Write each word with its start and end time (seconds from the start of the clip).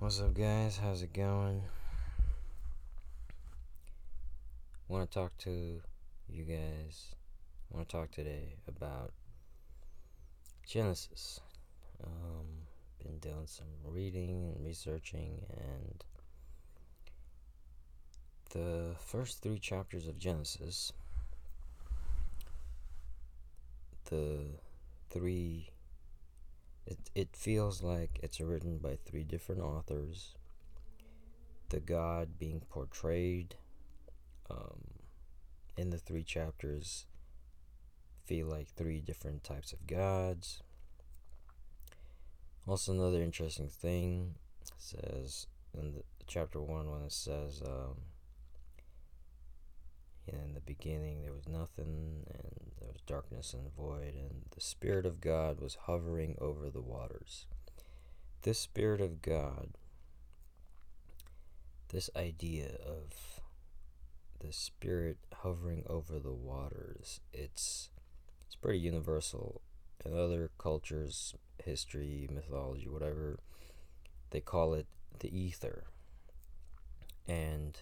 What's 0.00 0.18
up, 0.18 0.32
guys? 0.32 0.80
How's 0.82 1.02
it 1.02 1.12
going? 1.12 1.60
Want 4.88 5.10
to 5.10 5.14
talk 5.14 5.36
to 5.40 5.82
you 6.26 6.44
guys. 6.44 7.14
Want 7.70 7.86
to 7.86 7.96
talk 7.98 8.10
today 8.10 8.56
about 8.66 9.12
Genesis. 10.66 11.40
Um, 12.02 12.46
been 13.04 13.18
doing 13.18 13.44
some 13.44 13.66
reading 13.84 14.54
and 14.56 14.64
researching, 14.64 15.44
and 15.50 16.02
the 18.54 18.94
first 19.04 19.42
three 19.42 19.58
chapters 19.58 20.06
of 20.06 20.18
Genesis, 20.18 20.94
the 24.06 24.46
three 25.10 25.68
it, 26.90 26.98
it 27.14 27.28
feels 27.36 27.82
like 27.82 28.18
it's 28.22 28.40
written 28.40 28.78
by 28.78 28.98
three 29.04 29.22
different 29.22 29.60
authors. 29.60 30.34
The 31.68 31.78
God 31.80 32.38
being 32.38 32.62
portrayed 32.68 33.54
um, 34.50 34.80
in 35.76 35.90
the 35.90 35.98
three 35.98 36.24
chapters 36.24 37.06
feel 38.26 38.48
like 38.48 38.68
three 38.68 39.00
different 39.00 39.44
types 39.44 39.72
of 39.72 39.86
gods. 39.86 40.62
Also, 42.66 42.92
another 42.92 43.22
interesting 43.22 43.68
thing 43.68 44.34
says 44.76 45.46
in 45.78 45.92
the 45.92 46.02
chapter 46.26 46.60
one 46.60 46.90
when 46.90 47.02
it 47.02 47.12
says 47.12 47.62
um, 47.64 47.96
in 50.30 50.54
the 50.54 50.60
beginning 50.60 51.22
there 51.22 51.32
was 51.32 51.48
nothing, 51.48 52.26
and 52.32 52.72
there 52.80 52.90
was 52.92 53.02
darkness 53.06 53.52
and 53.52 53.74
void, 53.74 54.14
and 54.14 54.42
the 54.54 54.60
Spirit 54.60 55.04
of 55.04 55.20
God 55.20 55.60
was 55.60 55.76
hovering 55.86 56.36
over 56.40 56.70
the 56.70 56.80
waters. 56.80 57.46
This 58.42 58.58
Spirit 58.58 59.00
of 59.00 59.20
God, 59.20 59.70
this 61.88 62.08
idea 62.16 62.76
of 62.86 63.40
the 64.38 64.52
Spirit 64.52 65.18
hovering 65.42 65.84
over 65.86 66.18
the 66.18 66.32
waters, 66.32 67.20
it's 67.32 67.90
it's 68.46 68.56
pretty 68.56 68.78
universal. 68.78 69.60
In 70.04 70.16
other 70.16 70.50
cultures, 70.56 71.34
history, 71.62 72.26
mythology, 72.32 72.88
whatever, 72.88 73.38
they 74.30 74.40
call 74.40 74.72
it 74.74 74.86
the 75.18 75.36
ether. 75.36 75.84
And, 77.28 77.78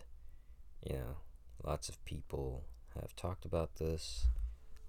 you 0.84 0.94
know, 0.94 1.16
Lots 1.64 1.88
of 1.88 2.02
people 2.04 2.64
have 2.94 3.14
talked 3.16 3.44
about 3.44 3.76
this. 3.76 4.26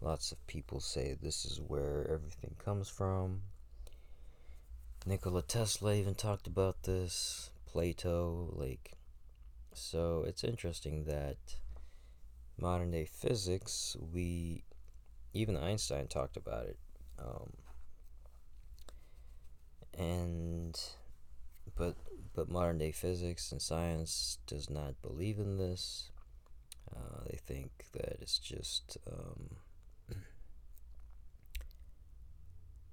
Lots 0.01 0.31
of 0.31 0.45
people 0.47 0.79
say 0.79 1.15
this 1.21 1.43
is 1.45 1.59
where 1.59 2.09
everything 2.09 2.55
comes 2.63 2.87
from. 2.87 3.41
Nikola 5.05 5.41
Tesla 5.41 5.93
even 5.93 6.15
talked 6.15 6.47
about 6.47 6.83
this. 6.83 7.49
Plato, 7.65 8.53
like, 8.55 8.93
so 9.73 10.23
it's 10.27 10.43
interesting 10.43 11.05
that 11.05 11.37
modern 12.59 12.91
day 12.91 13.05
physics, 13.05 13.95
we, 14.13 14.63
even 15.33 15.55
Einstein 15.55 16.07
talked 16.07 16.37
about 16.37 16.65
it. 16.65 16.77
Um, 17.19 17.53
and, 19.97 20.79
but, 21.75 21.95
but 22.33 22.49
modern 22.49 22.77
day 22.77 22.91
physics 22.91 23.51
and 23.51 23.61
science 23.61 24.37
does 24.47 24.69
not 24.69 25.01
believe 25.01 25.39
in 25.39 25.57
this. 25.57 26.09
Uh, 26.95 27.23
they 27.29 27.37
think 27.37 27.71
that 27.93 28.17
it's 28.21 28.39
just, 28.39 28.97
um, 29.11 29.49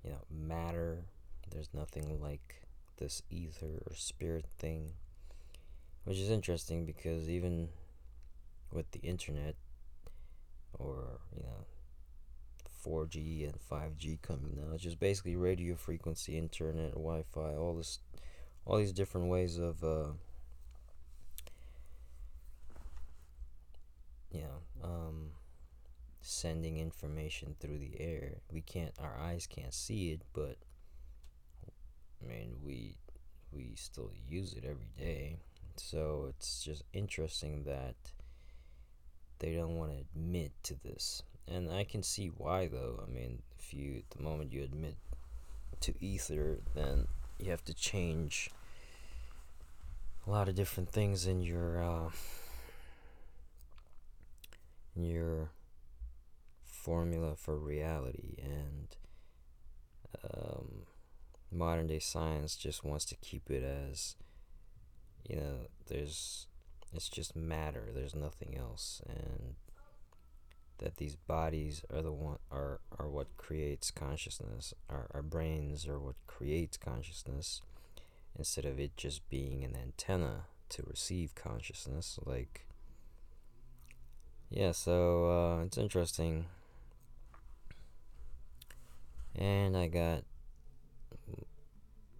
you 0.05 0.11
know, 0.11 0.25
matter. 0.30 1.05
There's 1.50 1.70
nothing 1.72 2.20
like 2.20 2.62
this 2.98 3.22
ether 3.30 3.83
or 3.86 3.94
spirit 3.94 4.47
thing, 4.58 4.92
which 6.05 6.19
is 6.19 6.30
interesting 6.30 6.84
because 6.84 7.28
even 7.28 7.69
with 8.72 8.91
the 8.91 9.00
internet 9.00 9.55
or, 10.78 11.21
you 11.34 11.42
know, 11.42 11.65
4G 12.84 13.44
and 13.44 13.59
5G 13.71 14.22
coming 14.22 14.56
now, 14.56 14.75
it's 14.75 14.82
just 14.82 15.00
basically 15.00 15.37
radio 15.37 15.75
frequency, 15.75 16.38
internet, 16.38 16.92
Wi 16.92 17.22
Fi, 17.32 17.54
all 17.54 17.75
this, 17.75 17.98
all 18.65 18.78
these 18.78 18.92
different 18.92 19.28
ways 19.28 19.59
of, 19.59 19.82
uh, 19.82 20.12
you 24.31 24.42
know, 24.42 24.88
um, 24.88 25.31
sending 26.26 26.78
information 26.78 27.54
through 27.60 27.78
the 27.78 28.00
air. 28.00 28.38
We 28.53 28.60
can't, 28.60 28.92
our 28.98 29.16
eyes 29.16 29.47
can't 29.47 29.72
see 29.72 30.10
it, 30.10 30.22
but 30.32 30.56
I 32.22 32.28
mean, 32.28 32.56
we 32.64 32.97
we 33.53 33.72
still 33.76 34.10
use 34.28 34.53
it 34.53 34.65
every 34.65 34.91
day. 34.98 35.36
So 35.76 36.26
it's 36.28 36.62
just 36.62 36.82
interesting 36.92 37.65
that 37.65 37.94
they 39.38 39.54
don't 39.54 39.76
want 39.76 39.92
to 39.92 39.98
admit 39.98 40.53
to 40.65 40.75
this. 40.82 41.22
And 41.47 41.70
I 41.70 41.84
can 41.84 42.03
see 42.03 42.28
why 42.36 42.66
though. 42.66 43.03
I 43.06 43.10
mean, 43.10 43.42
if 43.59 43.72
you 43.72 44.03
the 44.16 44.22
moment 44.22 44.53
you 44.53 44.65
admit 44.65 44.97
to 45.81 45.94
ether, 46.00 46.59
then 46.75 47.06
you 47.38 47.50
have 47.50 47.65
to 47.66 47.75
change 47.75 48.50
a 50.26 50.31
lot 50.31 50.48
of 50.48 50.56
different 50.56 50.91
things 50.91 51.26
in 51.26 51.41
your 51.41 51.82
uh, 51.82 52.10
your 54.97 55.50
formula 56.86 57.34
for 57.34 57.58
reality 57.58 58.36
and 58.41 58.94
um, 60.22 60.82
modern 61.50 61.88
day 61.88 61.98
science 61.98 62.54
just 62.54 62.84
wants 62.84 63.04
to 63.04 63.16
keep 63.16 63.50
it 63.50 63.64
as 63.64 64.14
you 65.28 65.34
know 65.34 65.66
there's 65.88 66.47
it's 66.94 67.08
just 67.08 67.34
matter 67.34 67.91
there's 67.92 68.14
nothing 68.14 68.56
else 68.56 69.02
and 69.08 69.56
that 70.78 70.98
these 70.98 71.16
bodies 71.16 71.82
are 71.92 72.02
the 72.02 72.12
one 72.12 72.38
are 72.52 72.78
are 72.97 73.08
what 73.08 73.36
creates 73.36 73.91
consciousness 73.91 74.72
our, 74.88 75.10
our 75.12 75.22
brains 75.22 75.88
are 75.88 75.98
what 75.98 76.14
creates 76.28 76.76
consciousness 76.76 77.62
instead 78.38 78.64
of 78.64 78.78
it 78.78 78.97
just 78.97 79.28
being 79.28 79.64
an 79.64 79.74
antenna 79.74 80.44
to 80.68 80.84
receive 80.86 81.34
consciousness 81.34 82.20
like 82.24 82.66
yeah, 84.50 84.72
so 84.72 85.28
uh, 85.28 85.64
it's 85.64 85.76
interesting. 85.76 86.47
And 89.36 89.76
I 89.76 89.88
got 89.88 90.24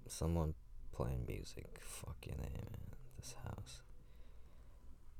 someone 0.07 0.55
playing 0.93 1.25
music. 1.27 1.81
Fucking 1.81 2.37
man. 2.39 2.77
This 3.19 3.35
house. 3.45 3.83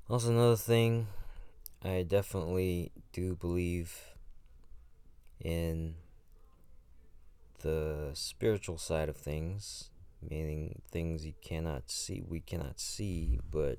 Also, 0.09 0.31
another 0.31 0.57
thing, 0.57 1.09
I 1.83 2.03
definitely 2.03 2.93
do 3.13 3.35
believe 3.35 4.15
in 5.41 5.95
the 7.63 8.11
spiritual 8.15 8.79
side 8.79 9.09
of 9.09 9.17
things, 9.17 9.91
meaning 10.23 10.83
things 10.91 11.27
you 11.27 11.35
cannot 11.43 11.91
see, 11.91 12.23
we 12.27 12.41
cannot 12.41 12.79
see, 12.79 13.41
but 13.51 13.79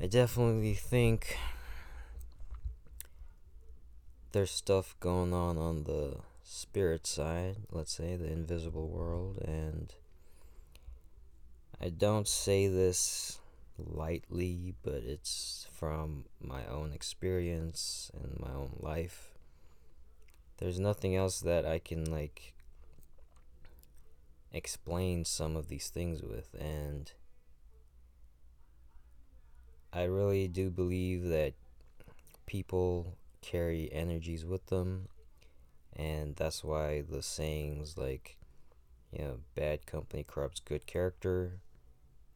I 0.00 0.06
definitely 0.06 0.74
think 0.74 1.38
there's 4.32 4.50
stuff 4.50 4.94
going 5.00 5.32
on 5.32 5.56
on 5.56 5.84
the 5.84 6.18
spirit 6.52 7.06
side, 7.06 7.54
let's 7.70 7.92
say 7.92 8.16
the 8.16 8.26
invisible 8.26 8.88
world, 8.88 9.38
and 9.38 9.94
I 11.80 11.90
don't 11.90 12.26
say 12.26 12.66
this 12.66 13.38
lightly, 13.78 14.74
but 14.82 15.04
it's 15.06 15.68
from 15.70 16.24
my 16.42 16.66
own 16.66 16.92
experience 16.92 18.10
and 18.20 18.40
my 18.40 18.52
own 18.52 18.70
life. 18.80 19.32
There's 20.58 20.80
nothing 20.80 21.14
else 21.14 21.38
that 21.38 21.64
I 21.64 21.78
can 21.78 22.10
like 22.10 22.52
explain 24.52 25.24
some 25.24 25.54
of 25.54 25.68
these 25.68 25.88
things 25.88 26.20
with, 26.20 26.52
and 26.58 27.12
I 29.92 30.02
really 30.02 30.48
do 30.48 30.68
believe 30.68 31.28
that 31.28 31.52
people 32.46 33.14
carry 33.40 33.88
energies 33.92 34.44
with 34.44 34.66
them 34.66 35.06
and 35.96 36.36
that's 36.36 36.64
why 36.64 37.02
the 37.02 37.22
sayings 37.22 37.96
like 37.96 38.36
you 39.12 39.24
know 39.24 39.38
bad 39.54 39.86
company 39.86 40.24
corrupts 40.26 40.60
good 40.60 40.86
character. 40.86 41.60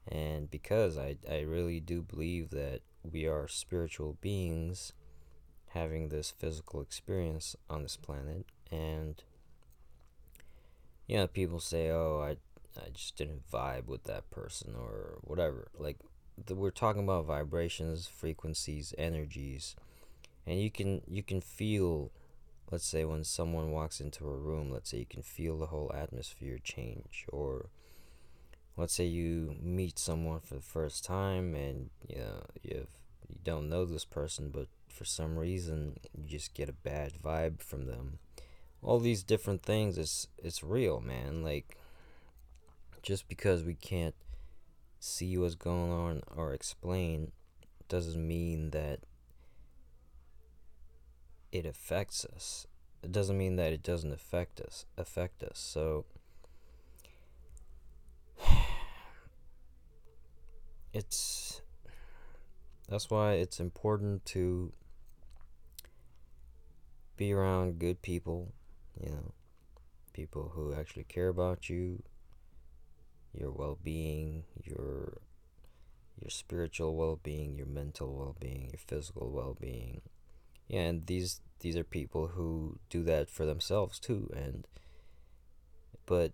And 0.07 0.51
because 0.51 0.99
I, 0.99 1.17
I 1.31 1.41
really 1.41 1.81
do 1.81 2.03
believe 2.03 2.51
that 2.51 2.83
we 3.03 3.27
are 3.27 3.49
spiritual 3.49 4.19
beings 4.21 4.93
having 5.69 6.09
this 6.09 6.31
physical 6.31 6.83
experience 6.83 7.57
on 7.71 7.83
this 7.83 7.97
planet. 7.97 8.47
And 8.71 9.23
you 11.07 11.17
know 11.17 11.27
people 11.27 11.61
say 11.61 11.91
oh 11.91 12.21
i 12.23 12.37
i 12.81 12.89
just 12.93 13.15
didn't 13.17 13.51
vibe 13.51 13.87
with 13.87 14.05
that 14.05 14.31
person 14.31 14.75
or 14.77 15.19
whatever. 15.23 15.69
Like 15.79 15.99
the, 16.43 16.55
we're 16.55 16.71
talking 16.71 17.05
about 17.05 17.27
vibrations 17.27 18.07
frequencies 18.07 18.95
energies. 18.99 19.77
And 20.47 20.61
you 20.61 20.71
can 20.71 21.03
you 21.09 21.23
can 21.23 21.41
feel 21.41 22.11
let's 22.71 22.87
say 22.87 23.05
when 23.05 23.25
someone 23.25 23.71
walks 23.71 24.01
into 24.01 24.27
a 24.27 24.37
room 24.37 24.71
let's 24.71 24.91
say 24.91 24.99
you 24.99 25.07
can 25.07 25.23
feel 25.23 25.59
the 25.59 25.67
whole 25.67 25.93
atmosphere 25.95 26.59
change 26.63 27.25
or 27.29 27.67
let's 28.77 28.95
say 28.95 29.05
you 29.05 29.55
meet 29.61 29.99
someone 29.99 30.41
for 30.41 30.55
the 30.55 30.61
first 30.61 31.05
time 31.05 31.55
and 31.55 31.91
you 32.09 32.17
know 32.17 32.43
you 32.63 32.87
you 33.29 33.39
don't 33.43 33.69
know 33.69 33.85
this 33.85 34.05
person 34.05 34.51
but 34.51 34.69
for 34.95 35.05
some 35.05 35.37
reason 35.37 35.99
you 36.17 36.25
just 36.27 36.55
get 36.55 36.69
a 36.69 36.73
bad 36.73 37.15
vibe 37.23 37.61
from 37.61 37.87
them. 37.87 38.19
All 38.83 39.01
these 39.01 39.23
different 39.23 39.63
things 39.63 39.99
it's 39.99 40.29
it's 40.39 40.63
real 40.63 41.01
man. 41.01 41.43
Like 41.43 41.77
just 43.03 43.29
because 43.29 43.65
we 43.65 43.75
can't 43.75 44.15
see 45.01 45.37
what's 45.37 45.57
going 45.57 45.91
on 45.91 46.23
or 46.35 46.55
explain 46.55 47.33
doesn't 47.89 48.27
mean 48.27 48.71
that 48.71 49.01
it 51.55 51.65
affects 51.65 52.27
us 52.35 52.67
it 53.03 53.13
doesn't 53.13 53.39
mean 53.39 53.57
that 53.57 53.73
it 53.73 53.83
doesn't 53.83 54.13
affect 54.13 54.61
us 54.61 54.85
affect 54.99 55.43
us 55.43 55.59
so 55.59 56.05
it's 60.93 61.63
that's 62.89 63.11
why 63.11 63.33
it's 63.33 63.61
important 63.61 64.25
to 64.27 64.73
be 67.17 67.33
around 67.33 67.79
good 67.79 68.03
people, 68.03 68.53
you 69.01 69.11
know, 69.11 69.33
people 70.13 70.53
who 70.55 70.75
actually 70.75 71.05
care 71.05 71.29
about 71.29 71.69
you, 71.69 72.03
your 73.33 73.51
well-being, 73.51 74.45
your 74.63 75.19
your 76.21 76.31
spiritual 76.31 76.95
well-being, 76.95 77.57
your 77.57 77.67
mental 77.67 78.15
well-being, 78.15 78.69
your 78.71 78.79
physical 78.79 79.31
well-being. 79.31 80.01
Yeah, 80.69 80.83
and 80.83 81.07
these 81.07 81.41
these 81.61 81.77
are 81.77 81.85
people 81.85 82.29
who 82.29 82.79
do 82.91 83.03
that 83.03 83.31
for 83.31 83.47
themselves 83.47 83.99
too 83.99 84.31
and 84.35 84.67
but 86.07 86.33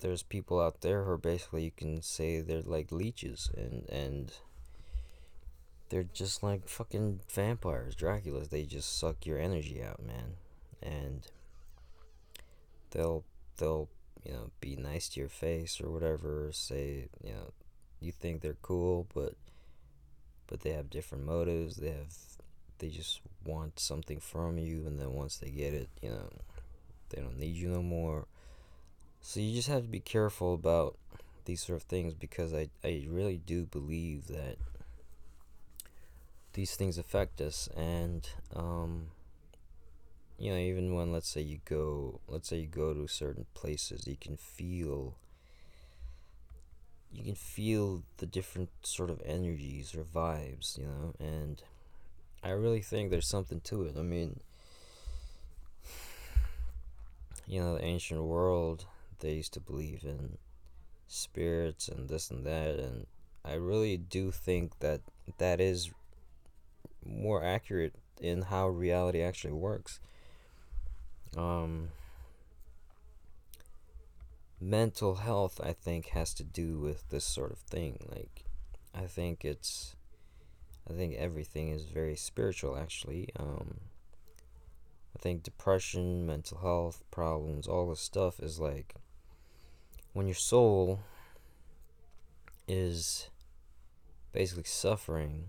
there's 0.00 0.22
people 0.22 0.60
out 0.60 0.80
there 0.80 1.04
who 1.04 1.10
are 1.10 1.18
basically 1.18 1.64
you 1.64 1.70
can 1.70 2.02
say 2.02 2.40
they're 2.40 2.62
like 2.62 2.92
leeches 2.92 3.50
and 3.56 3.88
and 3.88 4.32
they're 5.88 6.02
just 6.02 6.42
like 6.42 6.68
fucking 6.68 7.20
vampires, 7.30 7.94
Draculas. 7.94 8.50
They 8.50 8.64
just 8.64 8.98
suck 8.98 9.26
your 9.26 9.38
energy 9.38 9.82
out, 9.82 10.04
man. 10.04 10.34
And 10.82 11.26
they'll 12.90 13.24
they'll 13.58 13.88
you 14.24 14.32
know 14.32 14.50
be 14.60 14.76
nice 14.76 15.08
to 15.10 15.20
your 15.20 15.28
face 15.28 15.80
or 15.80 15.90
whatever. 15.90 16.50
Say 16.52 17.08
you 17.22 17.32
know 17.32 17.52
you 18.00 18.12
think 18.12 18.40
they're 18.40 18.56
cool, 18.60 19.06
but 19.14 19.34
but 20.46 20.60
they 20.60 20.70
have 20.70 20.90
different 20.90 21.24
motives. 21.24 21.76
They 21.76 21.90
have 21.90 22.12
they 22.78 22.88
just 22.88 23.20
want 23.44 23.78
something 23.78 24.20
from 24.20 24.58
you, 24.58 24.86
and 24.86 24.98
then 24.98 25.12
once 25.12 25.36
they 25.36 25.50
get 25.50 25.74
it, 25.74 25.88
you 26.02 26.10
know 26.10 26.30
they 27.10 27.20
don't 27.20 27.38
need 27.38 27.56
you 27.56 27.68
no 27.68 27.82
more. 27.82 28.26
So 29.20 29.40
you 29.40 29.54
just 29.54 29.68
have 29.68 29.82
to 29.82 29.88
be 29.88 30.00
careful 30.00 30.54
about 30.54 30.96
these 31.44 31.62
sort 31.62 31.76
of 31.76 31.82
things 31.84 32.14
because 32.14 32.52
I 32.54 32.68
I 32.82 33.06
really 33.08 33.36
do 33.38 33.66
believe 33.66 34.26
that 34.28 34.56
these 36.54 36.76
things 36.76 36.98
affect 36.98 37.40
us 37.40 37.68
and 37.76 38.28
um, 38.54 39.08
you 40.38 40.50
know 40.50 40.56
even 40.56 40.94
when 40.94 41.12
let's 41.12 41.28
say 41.28 41.40
you 41.40 41.58
go 41.64 42.20
let's 42.28 42.48
say 42.48 42.58
you 42.58 42.66
go 42.66 42.94
to 42.94 43.06
certain 43.06 43.46
places 43.54 44.06
you 44.06 44.16
can 44.18 44.36
feel 44.36 45.14
you 47.12 47.24
can 47.24 47.34
feel 47.34 48.02
the 48.18 48.26
different 48.26 48.70
sort 48.82 49.10
of 49.10 49.20
energies 49.24 49.94
or 49.94 50.04
vibes 50.04 50.78
you 50.78 50.84
know 50.84 51.14
and 51.18 51.62
i 52.44 52.50
really 52.50 52.80
think 52.80 53.10
there's 53.10 53.26
something 53.26 53.60
to 53.60 53.82
it 53.82 53.96
i 53.98 54.02
mean 54.02 54.38
you 57.46 57.60
know 57.60 57.74
the 57.76 57.84
ancient 57.84 58.22
world 58.22 58.86
they 59.20 59.32
used 59.32 59.52
to 59.52 59.60
believe 59.60 60.04
in 60.04 60.38
spirits 61.08 61.88
and 61.88 62.08
this 62.08 62.30
and 62.30 62.46
that 62.46 62.78
and 62.78 63.06
i 63.44 63.54
really 63.54 63.96
do 63.96 64.30
think 64.30 64.78
that 64.78 65.00
that 65.38 65.60
is 65.60 65.90
more 67.04 67.42
accurate 67.42 67.94
in 68.20 68.42
how 68.42 68.68
reality 68.68 69.22
actually 69.22 69.52
works. 69.52 70.00
Um, 71.36 71.88
mental 74.60 75.16
health, 75.16 75.60
I 75.62 75.72
think, 75.72 76.08
has 76.08 76.32
to 76.34 76.44
do 76.44 76.78
with 76.78 77.08
this 77.10 77.24
sort 77.24 77.52
of 77.52 77.58
thing. 77.58 77.98
Like, 78.08 78.44
I 78.94 79.06
think 79.06 79.44
it's, 79.44 79.93
I 80.88 80.92
think 80.92 81.14
everything 81.14 81.70
is 81.70 81.84
very 81.84 82.16
spiritual, 82.16 82.76
actually. 82.76 83.30
Um, 83.38 83.80
I 85.16 85.18
think 85.20 85.42
depression, 85.42 86.26
mental 86.26 86.58
health 86.58 87.02
problems, 87.10 87.66
all 87.66 87.88
this 87.88 88.00
stuff 88.00 88.40
is 88.40 88.60
like 88.60 88.94
when 90.12 90.26
your 90.26 90.34
soul 90.34 91.00
is 92.66 93.28
basically 94.32 94.64
suffering 94.64 95.48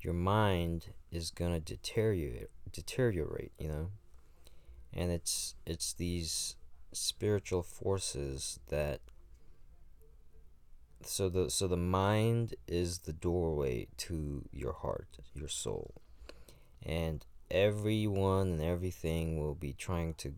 your 0.00 0.14
mind 0.14 0.86
is 1.12 1.30
gonna 1.30 1.60
deteriorate 1.60 2.48
deteriorate 2.72 3.52
you 3.58 3.68
know 3.68 3.90
and 4.92 5.10
it's 5.10 5.54
it's 5.66 5.92
these 5.92 6.56
spiritual 6.92 7.62
forces 7.62 8.58
that 8.68 9.00
so 11.04 11.28
the 11.28 11.50
so 11.50 11.66
the 11.66 11.76
mind 11.76 12.54
is 12.66 12.98
the 13.00 13.12
doorway 13.12 13.88
to 13.96 14.44
your 14.52 14.72
heart 14.72 15.18
your 15.34 15.48
soul. 15.48 15.94
And 16.84 17.24
everyone 17.50 18.48
and 18.52 18.62
everything 18.62 19.38
will 19.38 19.54
be 19.54 19.72
trying 19.72 20.14
to 20.14 20.34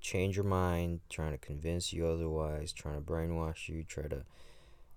change 0.00 0.36
your 0.36 0.44
mind 0.44 1.00
trying 1.08 1.32
to 1.32 1.38
convince 1.38 1.92
you 1.92 2.06
otherwise 2.06 2.72
trying 2.72 2.94
to 2.94 3.00
brainwash 3.00 3.68
you 3.68 3.82
try 3.82 4.04
to 4.04 4.22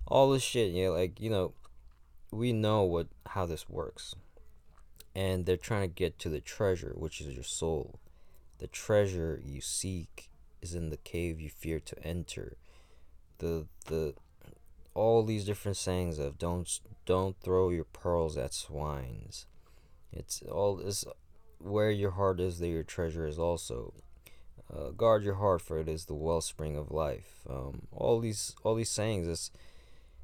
all 0.05 0.29
this 0.29 0.43
shit 0.43 0.71
yeah 0.71 0.89
like 0.89 1.19
you 1.19 1.29
know 1.29 1.51
we 2.31 2.53
know 2.53 2.83
what 2.83 3.07
how 3.27 3.45
this 3.45 3.69
works. 3.69 4.15
And 5.15 5.45
they're 5.45 5.57
trying 5.57 5.81
to 5.81 5.93
get 5.93 6.19
to 6.19 6.29
the 6.29 6.39
treasure 6.39 6.93
which 6.95 7.21
is 7.21 7.33
your 7.33 7.43
soul. 7.43 7.99
The 8.59 8.67
treasure 8.67 9.41
you 9.43 9.61
seek 9.61 10.29
is 10.61 10.75
in 10.75 10.89
the 10.89 10.97
cave 10.97 11.39
you 11.39 11.49
fear 11.49 11.79
to 11.79 12.03
enter. 12.03 12.57
The 13.39 13.67
the 13.85 14.13
all 14.99 15.23
these 15.23 15.45
different 15.45 15.77
sayings 15.77 16.19
of 16.19 16.37
don't 16.37 16.79
don't 17.05 17.35
throw 17.41 17.69
your 17.69 17.85
pearls 17.85 18.37
at 18.37 18.53
swines 18.53 19.45
it's 20.11 20.41
all 20.43 20.75
this 20.75 21.05
where 21.59 21.91
your 21.91 22.11
heart 22.11 22.39
is 22.39 22.59
there 22.59 22.69
your 22.69 22.83
treasure 22.83 23.25
is 23.25 23.39
also 23.39 23.93
uh, 24.75 24.89
guard 24.89 25.23
your 25.23 25.35
heart 25.35 25.61
for 25.61 25.79
it 25.79 25.87
is 25.87 26.05
the 26.05 26.13
wellspring 26.13 26.75
of 26.75 26.91
life 26.91 27.41
um, 27.49 27.87
all 27.91 28.19
these 28.19 28.55
all 28.63 28.75
these 28.75 28.89
sayings 28.89 29.27
is 29.27 29.51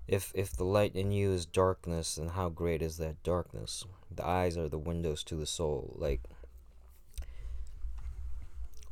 if 0.08 0.32
if 0.36 0.55
the 0.55 0.63
light 0.63 0.96
in 0.96 1.12
you 1.12 1.32
is 1.32 1.46
darkness, 1.46 2.15
then 2.15 2.29
how 2.29 2.50
great 2.50 2.82
is 2.82 2.98
that 2.98 3.24
darkness? 3.24 3.86
The 4.12 4.25
eyes 4.25 4.58
are 4.58 4.70
the 4.70 4.77
windows 4.77 5.24
to 5.25 5.36
the 5.36 5.48
soul. 5.48 5.96
Like 5.98 6.22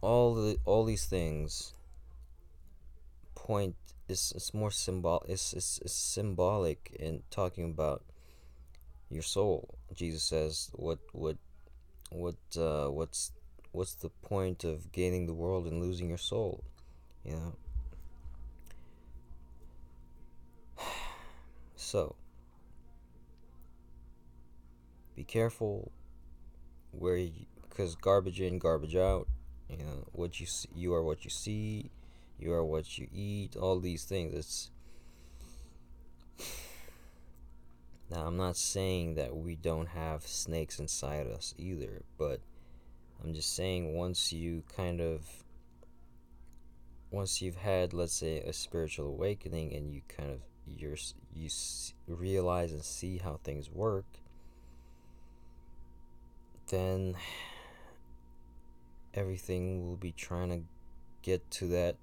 all 0.02 0.34
the 0.34 0.58
all 0.66 0.86
these 0.86 1.06
things 1.06 1.74
point 3.36 3.76
is 4.08 4.34
it's 4.36 4.54
more 4.54 4.72
symbol 4.72 5.24
it's, 5.28 5.54
it's, 5.54 5.80
it's 5.80 5.94
symbolic 5.94 6.96
in 7.00 7.24
talking 7.30 7.66
about 7.66 8.04
your 9.10 9.24
soul. 9.24 9.76
Jesus 9.94 10.24
says, 10.24 10.70
"What 10.74 11.00
what 11.12 11.38
what 12.10 12.36
uh, 12.58 12.88
what's 12.88 13.32
what's 13.72 13.94
the 13.94 14.10
point 14.10 14.64
of 14.64 14.92
gaining 14.92 15.26
the 15.28 15.34
world 15.34 15.68
and 15.68 15.82
losing 15.82 16.10
your 16.10 16.18
soul?" 16.18 16.64
You 17.24 17.34
know, 17.34 17.56
So, 21.76 22.16
be 25.16 25.24
careful 25.24 25.92
where 26.92 27.18
you, 27.18 27.32
because 27.70 27.96
garbage 27.96 28.42
in, 28.42 28.60
garbage 28.60 28.96
out. 28.96 29.28
You 29.70 29.78
know 29.78 30.08
what 30.12 30.40
you 30.40 30.46
see, 30.46 30.70
you 30.76 30.94
are 30.94 31.04
what 31.04 31.24
you 31.24 31.30
see, 31.32 31.90
you 32.44 32.54
are 32.54 32.64
what 32.64 32.98
you 32.98 33.08
eat. 33.14 33.56
All 33.56 33.80
these 33.80 34.04
things. 34.04 34.34
It's 34.36 34.72
now 38.12 38.28
I'm 38.28 38.38
not 38.38 38.58
saying 38.58 39.16
that 39.16 39.36
we 39.36 39.56
don't 39.56 39.88
have 39.88 40.28
snakes 40.28 40.80
inside 40.80 41.28
us 41.28 41.56
either, 41.58 42.04
but 42.18 42.42
I'm 43.24 43.34
just 43.34 43.56
saying 43.56 43.96
once 43.96 44.34
you 44.34 44.64
kind 44.76 45.00
of 45.00 45.22
once 47.12 47.42
you've 47.42 47.58
had 47.58 47.94
let's 47.94 48.14
say 48.14 48.40
a 48.40 48.52
spiritual 48.52 49.08
awakening 49.08 49.74
and 49.74 49.94
you 49.94 50.02
kind 50.08 50.32
of 50.32 50.40
you're 50.66 50.98
you 51.34 51.50
realize 52.08 52.72
and 52.72 52.84
see 52.84 53.18
how 53.18 53.40
things 53.44 53.70
work, 53.70 54.06
then 56.70 57.16
everything 59.14 59.88
will 59.88 59.96
be 59.96 60.12
trying 60.12 60.50
to 60.50 60.60
get 61.22 61.50
to 61.52 61.68
that 61.68 61.96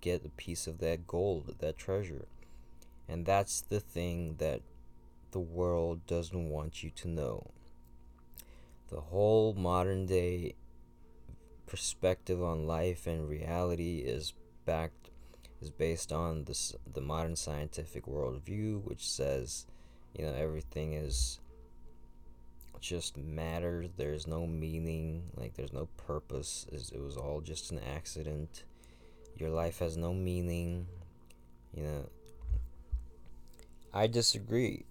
get 0.00 0.24
a 0.24 0.30
piece 0.30 0.66
of 0.66 0.78
that 0.78 1.06
gold, 1.06 1.54
that 1.58 1.78
treasure. 1.78 2.26
And 3.08 3.24
that's 3.24 3.62
the 3.62 3.80
thing 3.80 4.36
that 4.38 4.60
the 5.30 5.40
world 5.40 6.06
doesn't 6.06 6.48
want 6.48 6.82
you 6.82 6.90
to 6.90 7.08
know. 7.08 7.50
The 8.90 9.00
whole 9.00 9.54
modern 9.54 10.06
day 10.06 10.54
perspective 11.66 12.42
on 12.42 12.66
life 12.66 13.06
and 13.06 13.28
reality 13.28 13.98
is 13.98 14.32
backed 14.64 15.10
is 15.60 15.70
based 15.70 16.12
on 16.12 16.44
this 16.44 16.74
the 16.90 17.00
modern 17.00 17.36
scientific 17.36 18.06
worldview, 18.06 18.82
which 18.84 19.06
says, 19.08 19.66
you 20.16 20.24
know, 20.24 20.32
everything 20.32 20.94
is 20.94 21.40
just 22.80 23.16
matter. 23.16 23.86
There's 23.96 24.26
no 24.26 24.46
meaning, 24.46 25.24
like 25.36 25.54
there's 25.54 25.72
no 25.72 25.88
purpose. 25.96 26.66
It 26.72 27.02
was 27.02 27.16
all 27.16 27.40
just 27.40 27.70
an 27.72 27.80
accident. 27.80 28.64
Your 29.38 29.50
life 29.50 29.78
has 29.78 29.96
no 29.96 30.12
meaning. 30.12 30.86
You 31.74 31.82
know, 31.84 32.08
I 33.92 34.06
disagree. 34.06 34.84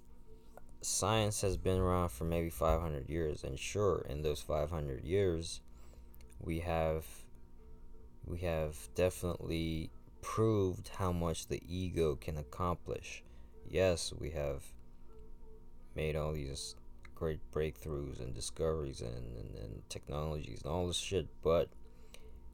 Science 0.81 1.41
has 1.41 1.57
been 1.57 1.77
around 1.77 2.09
for 2.09 2.23
maybe 2.23 2.49
500 2.49 3.09
years, 3.09 3.43
and 3.43 3.59
sure, 3.59 4.05
in 4.09 4.21
those 4.21 4.41
500 4.41 5.03
years, 5.03 5.61
we 6.39 6.59
have 6.59 7.05
we 8.25 8.39
have 8.39 8.75
definitely 8.95 9.89
proved 10.21 10.89
how 10.97 11.11
much 11.11 11.47
the 11.47 11.61
ego 11.67 12.15
can 12.15 12.37
accomplish. 12.37 13.23
Yes, 13.69 14.13
we 14.17 14.31
have 14.31 14.63
made 15.95 16.15
all 16.15 16.33
these 16.33 16.75
great 17.15 17.39
breakthroughs 17.51 18.19
and 18.19 18.35
discoveries 18.35 19.01
and, 19.01 19.35
and, 19.37 19.55
and 19.55 19.89
technologies 19.89 20.61
and 20.63 20.71
all 20.71 20.87
this 20.87 20.97
shit, 20.97 21.27
but 21.41 21.69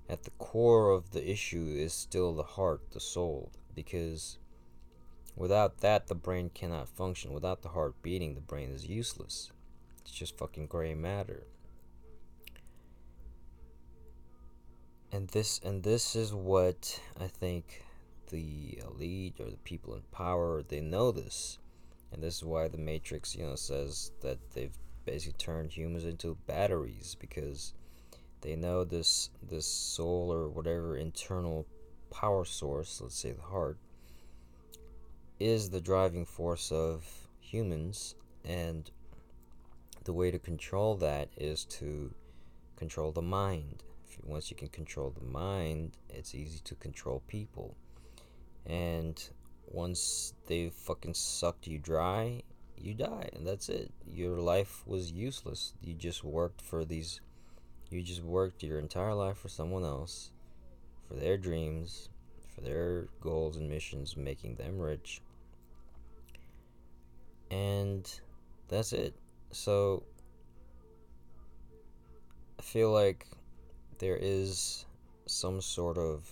at 0.10 0.24
the 0.24 0.32
core 0.32 0.92
of 0.92 1.12
the 1.12 1.30
issue 1.30 1.76
is 1.78 1.94
still 1.94 2.34
the 2.34 2.44
heart, 2.44 2.92
the 2.92 3.00
soul, 3.00 3.52
because 3.74 4.38
without 5.36 5.80
that, 5.80 6.08
the 6.08 6.16
brain 6.16 6.50
cannot 6.54 6.90
function. 6.90 7.34
Without 7.34 7.62
the 7.62 7.70
heart 7.70 8.02
beating, 8.02 8.36
the 8.36 8.42
brain 8.42 8.72
is 8.72 8.86
useless. 8.86 9.52
It's 10.02 10.12
just 10.12 10.38
fucking 10.38 10.68
gray 10.68 10.94
matter. 10.94 11.48
And 15.12 15.28
this 15.30 15.60
and 15.64 15.84
this 15.84 16.16
is 16.16 16.34
what 16.34 17.00
I 17.20 17.28
think 17.28 17.86
the 18.32 18.80
elite 18.82 19.40
or 19.40 19.52
the 19.52 19.58
people 19.58 19.94
in 19.94 20.02
power 20.12 20.64
they 20.64 20.82
know 20.82 21.12
this 21.12 21.60
and 22.14 22.22
this 22.22 22.38
is 22.38 22.44
why 22.44 22.68
the 22.68 22.78
Matrix, 22.78 23.36
you 23.36 23.44
know, 23.44 23.56
says 23.56 24.12
that 24.22 24.38
they've 24.52 24.78
basically 25.04 25.38
turned 25.38 25.72
humans 25.72 26.06
into 26.06 26.38
batteries 26.46 27.18
because 27.20 27.74
they 28.44 28.56
know 28.56 28.84
this 28.84 29.30
this 29.42 29.66
soul 29.66 30.32
or 30.32 30.48
whatever 30.48 30.96
internal 30.96 31.66
power 32.12 32.46
source, 32.46 33.02
let's 33.02 33.18
say 33.18 33.32
the 33.32 33.42
heart, 33.42 33.78
is 35.40 35.70
the 35.70 35.82
driving 35.82 36.26
force 36.26 36.72
of 36.72 37.06
humans 37.40 38.16
and 38.46 38.92
the 40.04 40.14
way 40.14 40.30
to 40.30 40.40
control 40.40 40.96
that 40.96 41.30
is 41.38 41.66
to 41.66 42.14
control 42.76 43.12
the 43.12 43.22
mind. 43.22 43.84
Once 44.24 44.52
you 44.52 44.56
can 44.56 44.70
control 44.70 45.10
the 45.10 45.26
mind, 45.26 45.98
it's 46.10 46.36
easy 46.36 46.60
to 46.64 46.76
control 46.76 47.24
people. 47.28 47.76
And 48.66 49.22
once 49.66 50.34
they 50.48 50.70
fucking 50.70 51.16
sucked 51.16 51.68
you 51.68 51.80
dry, 51.80 52.44
you 52.78 52.94
die, 52.94 53.30
and 53.34 53.48
that's 53.48 53.70
it. 53.70 53.92
Your 54.06 54.40
life 54.40 54.84
was 54.86 55.12
useless. 55.12 55.74
You 55.82 55.94
just 55.94 56.24
worked 56.24 56.62
for 56.62 56.86
these. 56.86 57.22
You 57.94 58.02
just 58.02 58.24
worked 58.24 58.64
your 58.64 58.80
entire 58.80 59.14
life 59.14 59.38
for 59.38 59.50
someone 59.50 59.84
else, 59.84 60.32
for 61.08 61.14
their 61.14 61.38
dreams, 61.38 62.10
for 62.56 62.62
their 62.62 63.08
goals 63.22 63.56
and 63.56 63.70
missions, 63.70 64.18
making 64.18 64.56
them 64.56 64.80
rich. 64.80 65.22
And 67.52 68.10
that's 68.68 68.94
it. 68.94 69.14
So, 69.52 70.02
I 72.58 72.64
feel 72.64 72.92
like 72.92 73.28
there 74.00 74.18
is 74.20 74.88
some 75.28 75.62
sort 75.62 76.00
of 76.00 76.28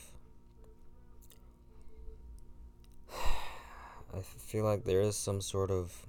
I 3.14 4.22
feel 4.22 4.66
like 4.66 4.84
there 4.84 5.02
is 5.02 5.16
some 5.16 5.42
sort 5.42 5.70
of 5.70 6.08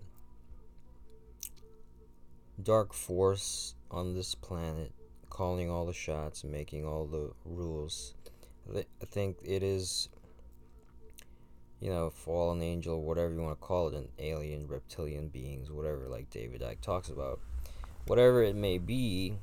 dark 2.62 2.94
force 2.94 3.74
on 3.90 4.14
this 4.14 4.34
planet 4.34 4.92
calling 5.42 5.68
all 5.68 5.84
the 5.84 5.92
shots 5.92 6.44
making 6.44 6.86
all 6.86 7.04
the 7.04 7.32
rules. 7.44 8.14
I 8.72 8.84
think 9.06 9.38
it 9.44 9.64
is, 9.64 10.08
you 11.80 11.90
know, 11.90 12.10
fallen 12.10 12.62
angel, 12.62 13.02
whatever 13.02 13.34
you 13.34 13.40
want 13.40 13.60
to 13.60 13.66
call 13.66 13.88
it, 13.88 13.94
an 13.94 14.08
alien, 14.20 14.68
reptilian 14.68 15.30
beings, 15.30 15.68
whatever, 15.68 16.06
like 16.08 16.30
David 16.30 16.60
Icke 16.60 16.80
talks 16.80 17.08
about. 17.08 17.40
Whatever 18.06 18.44
it 18.44 18.54
may 18.54 18.78
be, 18.78 19.34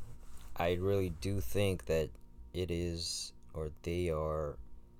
I 0.55 0.75
really 0.75 1.09
do 1.19 1.41
think 1.41 1.85
that 1.87 2.09
it 2.53 2.71
is, 2.71 3.33
or 3.53 3.69
they 3.83 4.09
are, 4.09 4.55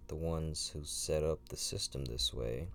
the 0.10 0.16
ones 0.16 0.70
who 0.74 0.82
set 0.84 1.24
up 1.24 1.40
the 1.48 1.56
system 1.56 2.04
this 2.04 2.34
way. 2.34 2.68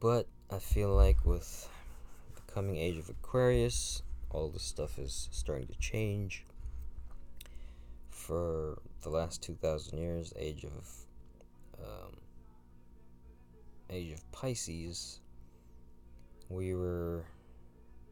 But 0.00 0.28
I 0.50 0.60
feel 0.60 0.94
like 0.96 1.26
with 1.26 1.68
the 2.36 2.52
coming 2.54 2.78
age 2.78 2.96
of 2.96 3.10
Aquarius, 3.10 4.02
all 4.34 4.48
this 4.48 4.64
stuff 4.64 4.98
is 4.98 5.28
starting 5.30 5.68
to 5.68 5.78
change. 5.78 6.44
For 8.10 8.78
the 9.02 9.10
last 9.10 9.42
2,000 9.42 9.98
years, 9.98 10.32
age 10.36 10.64
of 10.64 10.90
um, 11.78 12.16
age 13.90 14.12
of 14.12 14.32
Pisces, 14.32 15.20
we 16.48 16.74
were 16.74 17.24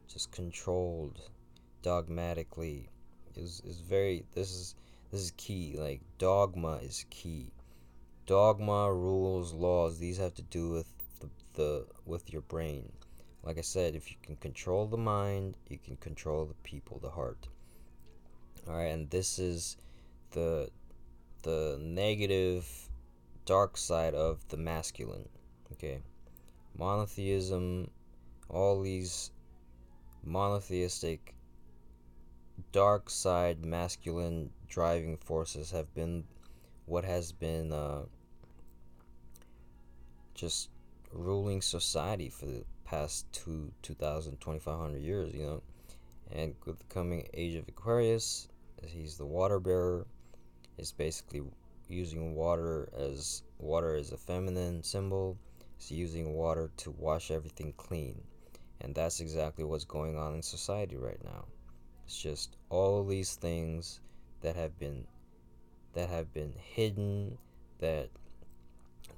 just 0.07 0.31
controlled 0.31 1.19
dogmatically. 1.83 2.89
Is 3.35 3.63
is 3.67 3.81
very 3.81 4.25
this 4.35 4.51
is 4.51 4.75
this 5.11 5.21
is 5.21 5.33
key. 5.37 5.75
Like 5.79 6.03
dogma 6.19 6.77
is 6.83 7.05
key. 7.11 7.51
Dogma, 8.27 8.93
rules, 8.93 9.53
laws. 9.53 9.99
These 9.99 10.19
have 10.19 10.35
to 10.35 10.43
do 10.43 10.71
with 10.71 10.87
the 11.55 11.87
with 12.05 12.33
your 12.33 12.43
brain. 12.43 12.93
Like 13.45 13.59
I 13.59 13.63
said, 13.63 13.97
if 13.97 14.11
you 14.11 14.17
can 14.23 14.37
control 14.37 14.87
the 14.87 14.97
mind, 14.97 15.57
you 15.69 15.79
can 15.79 15.97
control 15.97 16.45
the 16.45 16.55
people, 16.63 16.99
the 17.01 17.11
heart. 17.11 17.49
All 18.69 18.75
right, 18.75 18.85
and 18.85 19.11
this 19.11 19.39
is 19.39 19.77
the 20.31 20.71
the 21.43 21.77
negative 21.81 22.89
dark 23.45 23.77
side 23.77 24.15
of 24.15 24.47
the 24.49 24.57
masculine. 24.57 25.29
Okay. 25.73 26.01
Monotheism, 26.79 27.91
all 28.49 28.81
these 28.81 29.31
monotheistic 30.25 31.35
dark 32.71 33.11
side 33.11 33.65
masculine 33.65 34.51
driving 34.69 35.17
forces 35.17 35.71
have 35.71 35.93
been 35.95 36.25
what 36.87 37.05
has 37.05 37.33
been 37.33 37.73
uh, 37.73 38.03
just 40.35 40.69
ruling 41.13 41.61
society 41.61 42.29
for 42.29 42.47
the 42.47 42.65
past 42.93 43.33
two 43.33 43.73
2000 43.83 44.41
2500 44.41 44.99
years 44.99 45.35
you 45.35 45.43
know. 45.43 45.63
And 46.31 46.55
with 46.67 46.79
the 46.79 46.85
coming 46.95 47.27
age 47.35 47.55
of 47.57 47.67
aquarius 47.69 48.49
he's 48.87 49.17
the 49.17 49.27
water 49.27 49.59
bearer. 49.59 50.07
Is 50.79 50.91
basically 50.91 51.43
using 51.89 52.35
water 52.35 52.89
as 52.99 53.43
water 53.59 53.95
as 53.95 54.13
a 54.13 54.17
feminine 54.17 54.83
symbol. 54.83 55.37
He's 55.77 55.91
using 55.91 56.33
water 56.33 56.71
to 56.79 56.91
wash 56.93 57.31
everything 57.31 57.75
clean. 57.77 58.21
And 58.81 58.95
that's 58.95 59.21
exactly 59.21 59.65
what's 59.65 59.85
going 59.85 60.17
on 60.17 60.35
in 60.35 60.43
society 60.43 60.97
right 60.97 61.23
now. 61.23 61.45
It's 62.07 62.21
just 62.21 62.57
all 62.71 63.05
these 63.05 63.37
things 63.37 64.01
that 64.41 64.57
have 64.57 64.79
been 64.79 65.07
that 65.93 66.09
have 66.09 66.33
been 66.33 66.55
hidden 66.57 67.39
that 67.79 68.09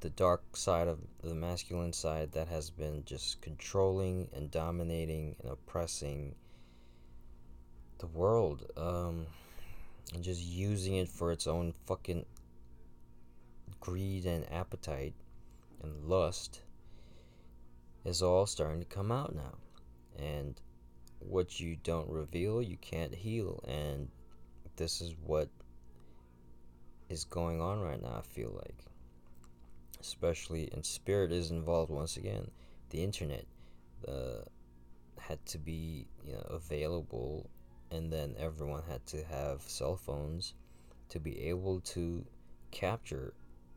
the 0.04 0.11
dark 0.11 0.54
side 0.54 0.87
of 0.87 0.99
the 1.23 1.34
masculine 1.34 1.94
side 1.94 2.30
that 2.32 2.46
has 2.46 2.68
been 2.68 3.02
just 3.06 3.40
controlling 3.40 4.28
and 4.34 4.50
dominating 4.50 5.34
and 5.40 5.50
oppressing 5.50 6.34
the 7.96 8.06
world 8.08 8.70
um, 8.76 9.25
and 10.12 10.23
just 10.23 10.42
using 10.42 10.96
it 10.96 11.08
for 11.08 11.32
its 11.32 11.46
own 11.46 11.73
fucking 11.87 12.23
greed 13.80 14.26
and 14.26 14.44
appetite 14.52 15.14
and 15.82 16.04
lust 16.04 16.61
is 18.04 18.20
all 18.20 18.44
starting 18.44 18.80
to 18.80 18.87
come 18.87 19.11
out 19.11 19.34
now. 19.34 19.56
And 20.18 20.61
what 21.18 21.58
you 21.58 21.78
don't 21.82 22.11
reveal 22.11 22.61
you 22.61 22.76
can't 22.76 23.14
heal. 23.14 23.64
And 23.66 24.08
this 24.76 25.00
is 25.00 25.14
what 25.25 25.49
is 27.08 27.25
going 27.25 27.61
on 27.61 27.80
right 27.80 28.02
now 28.02 28.16
i 28.18 28.23
feel 28.34 28.50
like 28.64 28.84
especially 30.06 30.68
and 30.73 30.84
spirit 30.84 31.32
is 31.32 31.50
involved 31.50 31.90
once 31.90 32.16
again 32.16 32.50
the 32.90 33.02
internet 33.02 33.44
uh, 34.06 34.42
had 35.18 35.44
to 35.46 35.58
be 35.58 36.06
you 36.26 36.32
know 36.32 36.46
available 36.50 37.49
and 37.90 38.12
then 38.12 38.34
everyone 38.38 38.82
had 38.88 39.04
to 39.06 39.23
have 39.25 39.62
cell 39.62 39.96
phones 39.96 40.54
to 41.08 41.18
be 41.18 41.49
able 41.49 41.80
to 41.80 42.25
capture 42.70 43.32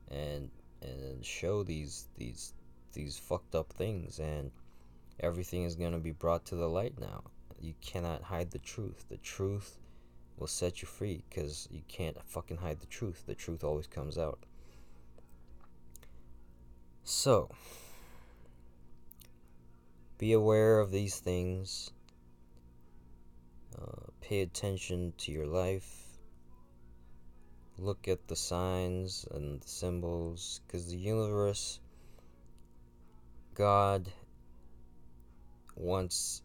and 0.10 0.50
and 0.81 1.24
show 1.24 1.63
these 1.63 2.07
these 2.17 2.53
these 2.93 3.17
fucked 3.17 3.55
up 3.55 3.72
things 3.74 4.19
and 4.19 4.51
everything 5.19 5.63
is 5.63 5.75
going 5.75 5.91
to 5.91 6.00
be 6.00 6.12
brought 6.12 6.46
to 6.46 6.55
the 6.55 6.67
light 6.67 7.00
now. 7.00 7.24
You 7.60 7.74
cannot 7.81 8.24
hide 8.24 8.51
the 8.51 8.60
truth. 8.60 9.05
The 9.10 9.17
truth 9.17 9.79
will 10.38 10.48
set 10.48 10.81
you 10.81 10.88
free 10.88 11.24
because 11.29 11.67
you 11.72 11.81
can't 11.88 12.17
fucking 12.25 12.57
hide 12.57 12.79
the 12.79 12.88
truth. 12.88 13.24
The 13.25 13.36
truth 13.36 13.63
always 13.63 13.88
comes 13.88 14.17
out 14.17 14.39
So, 17.10 17.50
be 20.18 20.34
aware 20.34 20.82
of 20.82 20.92
these 20.92 21.22
things. 21.22 21.92
Uh, 23.82 24.12
pay 24.20 24.42
attention 24.42 25.14
to 25.20 25.32
your 25.32 25.48
life. 25.48 26.20
Look 27.78 28.10
at 28.10 28.28
the 28.28 28.36
signs 28.36 29.26
and 29.32 29.62
the 29.62 29.68
symbols 29.70 30.60
because 30.68 30.88
the 30.88 30.98
universe, 30.98 31.80
God, 33.54 34.12
wants 35.78 36.42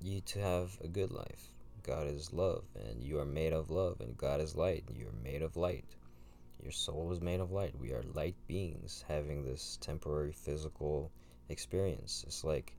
you 0.00 0.22
to 0.22 0.40
have 0.40 0.78
a 0.82 0.88
good 0.88 1.12
life. 1.12 1.50
God 1.82 2.06
is 2.06 2.32
love, 2.32 2.64
and 2.74 3.04
you 3.04 3.18
are 3.18 3.26
made 3.26 3.52
of 3.52 3.70
love, 3.70 4.00
and 4.00 4.16
God 4.16 4.40
is 4.40 4.56
light, 4.56 4.84
and 4.88 4.96
you 4.96 5.08
are 5.08 5.22
made 5.22 5.42
of 5.42 5.58
light. 5.58 5.97
Your 6.62 6.72
soul 6.72 7.12
is 7.12 7.20
made 7.20 7.40
of 7.40 7.52
light. 7.52 7.78
We 7.78 7.92
are 7.92 8.02
light 8.14 8.36
beings 8.46 9.04
having 9.08 9.44
this 9.44 9.78
temporary 9.80 10.32
physical 10.32 11.10
experience. 11.48 12.24
It's 12.26 12.44
like 12.44 12.74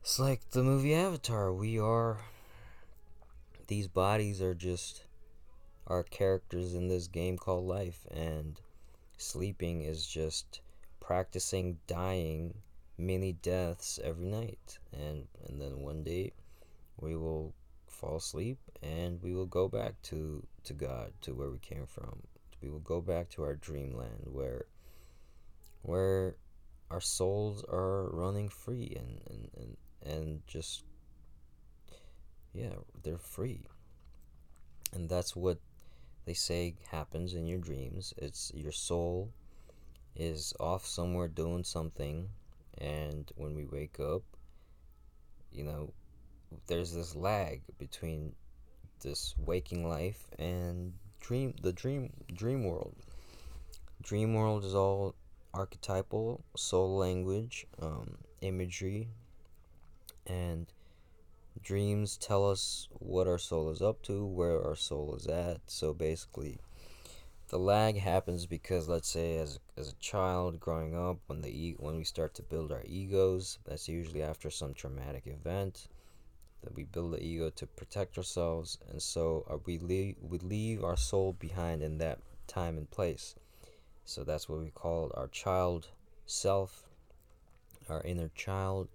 it's 0.00 0.18
like 0.18 0.48
the 0.50 0.62
movie 0.62 0.94
Avatar. 0.94 1.52
We 1.52 1.78
are 1.78 2.18
these 3.66 3.88
bodies 3.88 4.40
are 4.40 4.54
just 4.54 5.04
our 5.86 6.02
characters 6.02 6.74
in 6.74 6.88
this 6.88 7.06
game 7.06 7.36
called 7.36 7.64
life 7.64 8.06
and 8.10 8.60
sleeping 9.16 9.82
is 9.82 10.06
just 10.06 10.60
practicing 11.00 11.78
dying 11.86 12.54
many 12.96 13.32
deaths 13.32 13.98
every 14.02 14.26
night 14.26 14.78
and 14.92 15.26
and 15.46 15.60
then 15.60 15.80
one 15.80 16.02
day 16.02 16.32
we 17.00 17.16
will 17.16 17.54
fall 17.98 18.16
asleep 18.16 18.58
and 18.82 19.20
we 19.22 19.34
will 19.34 19.46
go 19.46 19.68
back 19.68 20.00
to 20.02 20.46
to 20.64 20.72
God 20.72 21.12
to 21.22 21.34
where 21.34 21.50
we 21.50 21.58
came 21.58 21.86
from. 21.86 22.22
We 22.62 22.68
will 22.68 22.80
go 22.80 23.00
back 23.00 23.28
to 23.30 23.42
our 23.42 23.56
dreamland 23.56 24.26
where 24.26 24.66
where 25.82 26.36
our 26.90 27.00
souls 27.00 27.64
are 27.68 28.08
running 28.10 28.48
free 28.48 28.96
and 28.96 29.20
and, 29.30 29.50
and, 29.56 29.76
and 30.14 30.46
just 30.46 30.84
yeah 32.52 32.76
they're 33.02 33.18
free. 33.18 33.64
And 34.92 35.08
that's 35.08 35.34
what 35.34 35.58
they 36.24 36.34
say 36.34 36.76
happens 36.90 37.34
in 37.34 37.46
your 37.46 37.58
dreams. 37.58 38.14
It's 38.16 38.52
your 38.54 38.72
soul 38.72 39.32
is 40.14 40.52
off 40.58 40.86
somewhere 40.86 41.28
doing 41.28 41.64
something 41.64 42.28
and 42.78 43.30
when 43.36 43.54
we 43.54 43.64
wake 43.64 43.98
up 44.00 44.22
you 45.52 45.64
know 45.64 45.92
there's 46.66 46.92
this 46.92 47.14
lag 47.14 47.62
between 47.78 48.34
this 49.00 49.34
waking 49.38 49.88
life 49.88 50.28
and 50.38 50.92
dream 51.20 51.54
the 51.62 51.72
dream 51.72 52.12
dream 52.32 52.64
world. 52.64 52.94
Dream 54.02 54.34
world 54.34 54.64
is 54.64 54.74
all 54.74 55.14
archetypal 55.54 56.44
soul 56.56 56.96
language 56.96 57.66
um, 57.80 58.18
imagery 58.40 59.08
and 60.26 60.66
dreams 61.62 62.16
tell 62.16 62.48
us 62.48 62.88
what 62.92 63.26
our 63.26 63.38
soul 63.38 63.70
is 63.70 63.82
up 63.82 64.02
to 64.02 64.24
where 64.24 64.64
our 64.64 64.76
soul 64.76 65.14
is 65.16 65.26
at. 65.26 65.60
So 65.66 65.92
basically 65.92 66.60
the 67.48 67.58
lag 67.58 67.96
happens 67.96 68.46
because 68.46 68.88
let's 68.88 69.08
say 69.08 69.38
as 69.38 69.58
as 69.76 69.90
a 69.90 69.96
child 69.96 70.60
growing 70.60 70.94
up 70.94 71.18
when 71.26 71.40
the 71.40 71.48
e- 71.48 71.76
when 71.78 71.96
we 71.96 72.04
start 72.04 72.34
to 72.34 72.42
build 72.42 72.70
our 72.70 72.84
egos 72.84 73.58
that's 73.64 73.88
usually 73.88 74.22
after 74.22 74.50
some 74.50 74.74
traumatic 74.74 75.26
event 75.26 75.88
that 76.62 76.74
we 76.74 76.84
build 76.84 77.12
the 77.12 77.22
ego 77.22 77.50
to 77.50 77.66
protect 77.66 78.18
ourselves 78.18 78.78
and 78.90 79.00
so 79.00 79.60
we 79.66 79.78
leave 79.78 80.16
we 80.20 80.38
leave 80.38 80.82
our 80.82 80.96
soul 80.96 81.32
behind 81.38 81.82
in 81.82 81.98
that 81.98 82.18
time 82.46 82.76
and 82.76 82.90
place 82.90 83.34
so 84.04 84.24
that's 84.24 84.48
what 84.48 84.60
we 84.60 84.70
call 84.70 85.10
our 85.14 85.28
child 85.28 85.88
self 86.26 86.84
our 87.88 88.02
inner 88.02 88.30
child 88.34 88.88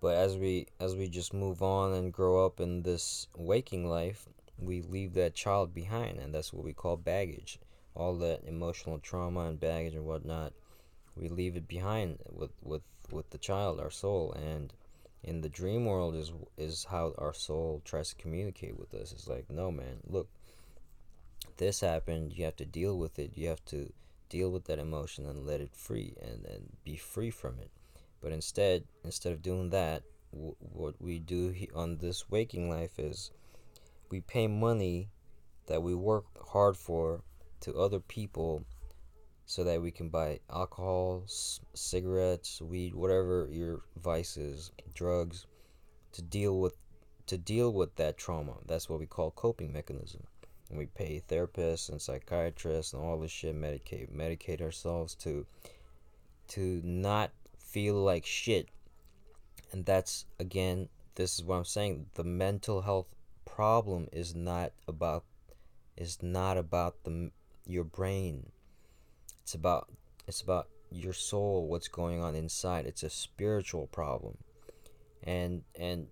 but 0.00 0.14
as 0.16 0.36
we 0.36 0.66
as 0.80 0.96
we 0.96 1.08
just 1.08 1.32
move 1.32 1.62
on 1.62 1.92
and 1.92 2.12
grow 2.12 2.44
up 2.44 2.60
in 2.60 2.82
this 2.82 3.26
waking 3.36 3.88
life 3.88 4.28
we 4.62 4.80
leave 4.82 5.14
that 5.14 5.34
child 5.34 5.74
behind, 5.74 6.18
and 6.18 6.34
that's 6.34 6.52
what 6.52 6.64
we 6.64 6.72
call 6.72 6.96
baggage. 6.96 7.58
All 7.94 8.16
that 8.18 8.44
emotional 8.44 8.98
trauma 8.98 9.40
and 9.40 9.60
baggage 9.60 9.94
and 9.94 10.04
whatnot, 10.04 10.52
we 11.16 11.28
leave 11.28 11.56
it 11.56 11.68
behind 11.68 12.18
with 12.30 12.52
with 12.62 12.82
with 13.10 13.30
the 13.30 13.38
child, 13.38 13.80
our 13.80 13.90
soul, 13.90 14.32
and 14.32 14.72
in 15.24 15.40
the 15.40 15.48
dream 15.48 15.86
world 15.86 16.14
is 16.14 16.32
is 16.56 16.84
how 16.84 17.14
our 17.18 17.34
soul 17.34 17.80
tries 17.84 18.10
to 18.10 18.16
communicate 18.16 18.78
with 18.78 18.94
us. 18.94 19.12
It's 19.12 19.28
like, 19.28 19.50
no, 19.50 19.70
man, 19.70 19.98
look, 20.06 20.28
this 21.56 21.80
happened. 21.80 22.32
You 22.36 22.44
have 22.44 22.56
to 22.56 22.64
deal 22.64 22.98
with 22.98 23.18
it. 23.18 23.32
You 23.34 23.48
have 23.48 23.64
to 23.66 23.92
deal 24.28 24.50
with 24.50 24.64
that 24.64 24.78
emotion 24.78 25.26
and 25.26 25.46
let 25.46 25.60
it 25.60 25.74
free 25.74 26.14
and 26.20 26.44
and 26.46 26.76
be 26.84 26.96
free 26.96 27.30
from 27.30 27.58
it. 27.58 27.70
But 28.20 28.32
instead, 28.32 28.84
instead 29.04 29.32
of 29.32 29.42
doing 29.42 29.70
that, 29.70 30.02
w- 30.32 30.56
what 30.60 31.00
we 31.00 31.18
do 31.18 31.54
on 31.74 31.98
this 31.98 32.30
waking 32.30 32.70
life 32.70 32.98
is 32.98 33.30
we 34.10 34.20
pay 34.20 34.46
money 34.46 35.08
that 35.66 35.82
we 35.82 35.94
work 35.94 36.24
hard 36.48 36.76
for 36.76 37.22
to 37.60 37.78
other 37.78 38.00
people 38.00 38.64
so 39.46 39.64
that 39.64 39.82
we 39.82 39.90
can 39.90 40.08
buy 40.08 40.40
alcohol, 40.50 41.24
cigarettes, 41.74 42.60
weed, 42.60 42.94
whatever 42.94 43.48
your 43.50 43.82
vices, 43.96 44.70
drugs 44.94 45.46
to 46.12 46.22
deal 46.22 46.58
with 46.58 46.76
to 47.26 47.38
deal 47.38 47.72
with 47.72 47.96
that 47.96 48.18
trauma. 48.18 48.54
That's 48.66 48.88
what 48.88 48.98
we 48.98 49.06
call 49.06 49.30
coping 49.30 49.72
mechanism. 49.72 50.24
And 50.68 50.78
we 50.78 50.86
pay 50.86 51.22
therapists 51.28 51.88
and 51.88 52.00
psychiatrists 52.00 52.92
and 52.92 53.02
all 53.02 53.18
this 53.18 53.30
shit 53.30 53.54
medicate 53.54 54.10
medicate 54.10 54.60
ourselves 54.60 55.14
to 55.16 55.46
to 56.48 56.80
not 56.84 57.30
feel 57.58 57.94
like 57.94 58.26
shit. 58.26 58.68
And 59.72 59.84
that's 59.86 60.26
again 60.38 60.88
this 61.14 61.38
is 61.38 61.44
what 61.44 61.56
I'm 61.56 61.64
saying. 61.64 62.06
The 62.14 62.24
mental 62.24 62.82
health 62.82 63.06
problem 63.44 64.08
is 64.12 64.34
not 64.34 64.72
about 64.88 65.24
is 65.96 66.22
not 66.22 66.56
about 66.56 67.04
the 67.04 67.30
your 67.66 67.84
brain. 67.84 68.50
It's 69.42 69.54
about 69.54 69.88
it's 70.26 70.40
about 70.40 70.68
your 70.90 71.12
soul, 71.12 71.66
what's 71.66 71.88
going 71.88 72.22
on 72.22 72.34
inside. 72.34 72.86
It's 72.86 73.02
a 73.02 73.10
spiritual 73.10 73.86
problem. 73.88 74.38
And 75.22 75.62
and 75.78 76.08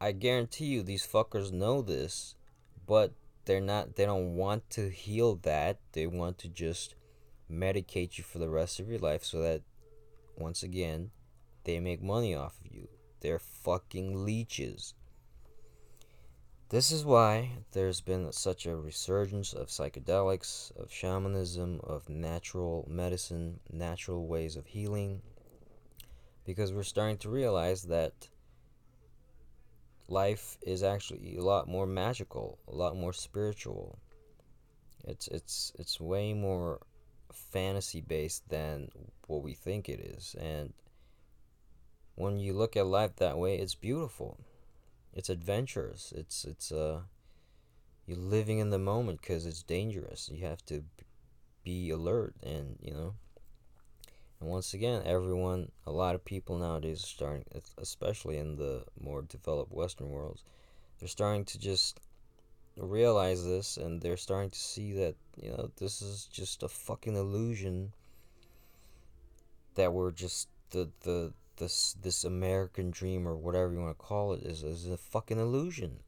I 0.00 0.12
guarantee 0.12 0.66
you 0.66 0.82
these 0.82 1.06
fuckers 1.06 1.52
know 1.52 1.82
this, 1.82 2.34
but 2.86 3.12
they're 3.44 3.60
not 3.60 3.96
they 3.96 4.06
don't 4.06 4.36
want 4.36 4.68
to 4.70 4.90
heal 4.90 5.36
that. 5.42 5.78
They 5.92 6.06
want 6.06 6.38
to 6.38 6.48
just 6.48 6.94
medicate 7.50 8.18
you 8.18 8.24
for 8.24 8.38
the 8.38 8.50
rest 8.50 8.78
of 8.78 8.88
your 8.88 8.98
life 8.98 9.24
so 9.24 9.40
that 9.40 9.62
once 10.36 10.62
again 10.62 11.10
they 11.64 11.80
make 11.80 12.02
money 12.02 12.34
off 12.34 12.60
of 12.64 12.72
you. 12.72 12.88
They're 13.20 13.38
fucking 13.38 14.24
leeches. 14.24 14.94
This 16.70 16.92
is 16.92 17.02
why 17.02 17.52
there's 17.72 18.02
been 18.02 18.30
such 18.30 18.66
a 18.66 18.76
resurgence 18.76 19.54
of 19.54 19.68
psychedelics, 19.68 20.70
of 20.76 20.92
shamanism, 20.92 21.80
of 21.82 22.10
natural 22.10 22.86
medicine, 22.90 23.60
natural 23.72 24.26
ways 24.26 24.54
of 24.54 24.66
healing, 24.66 25.22
because 26.44 26.70
we're 26.70 26.82
starting 26.82 27.16
to 27.18 27.30
realize 27.30 27.84
that 27.84 28.28
life 30.08 30.58
is 30.60 30.82
actually 30.82 31.38
a 31.38 31.42
lot 31.42 31.68
more 31.68 31.86
magical, 31.86 32.58
a 32.68 32.74
lot 32.74 32.94
more 32.94 33.14
spiritual. 33.14 33.98
It's 35.04 35.26
it's 35.28 35.72
it's 35.78 35.98
way 35.98 36.34
more 36.34 36.80
fantasy 37.32 38.02
based 38.02 38.46
than 38.50 38.90
what 39.26 39.42
we 39.42 39.54
think 39.54 39.88
it 39.88 40.00
is, 40.00 40.36
and 40.38 40.74
when 42.14 42.38
you 42.38 42.52
look 42.52 42.76
at 42.76 42.86
life 42.86 43.16
that 43.16 43.38
way, 43.38 43.56
it's 43.56 43.74
beautiful 43.74 44.38
it's 45.12 45.28
adventurous. 45.28 46.12
It's 46.16 46.44
it's 46.44 46.72
uh 46.72 47.00
you're 48.06 48.16
living 48.16 48.58
in 48.58 48.70
the 48.70 48.78
moment 48.78 49.20
because 49.20 49.46
it's 49.46 49.62
dangerous. 49.62 50.30
You 50.32 50.46
have 50.46 50.64
to 50.66 50.84
be 51.64 51.90
alert 51.90 52.34
and 52.42 52.76
you 52.82 52.92
know. 52.92 53.14
And 54.40 54.48
once 54.48 54.72
again, 54.72 55.02
everyone, 55.04 55.72
a 55.84 55.90
lot 55.90 56.14
of 56.14 56.24
people 56.24 56.58
nowadays 56.58 57.02
are 57.02 57.06
starting, 57.06 57.44
especially 57.76 58.38
in 58.38 58.54
the 58.54 58.84
more 59.00 59.22
developed 59.22 59.72
Western 59.72 60.10
worlds, 60.10 60.44
they're 60.98 61.08
starting 61.08 61.44
to 61.46 61.58
just 61.58 62.00
realize 62.76 63.44
this 63.44 63.76
and 63.76 64.00
they're 64.00 64.16
starting 64.16 64.50
to 64.50 64.58
see 64.58 64.92
that 64.92 65.14
you 65.40 65.50
know 65.50 65.70
this 65.78 66.00
is 66.00 66.26
just 66.26 66.62
a 66.62 66.68
fucking 66.68 67.16
illusion 67.16 67.92
that 69.74 69.92
we're 69.92 70.10
just 70.10 70.48
the 70.70 70.88
the 71.02 71.32
this 71.58 71.94
this 72.00 72.24
American 72.24 72.90
dream 72.90 73.26
or 73.26 73.36
whatever 73.36 73.72
you 73.72 73.80
want 73.80 73.96
to 73.96 74.04
call 74.04 74.32
it 74.32 74.42
is 74.42 74.62
is 74.62 74.88
a 74.88 74.96
fucking 74.96 75.38
illusion. 75.38 76.00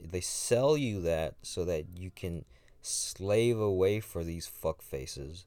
They 0.00 0.20
sell 0.20 0.76
you 0.76 1.00
that 1.02 1.34
so 1.42 1.64
that 1.64 1.86
you 1.96 2.10
can 2.14 2.44
slave 2.82 3.58
away 3.58 4.00
for 4.00 4.22
these 4.22 4.46
fuck 4.46 4.80
faces 4.80 5.46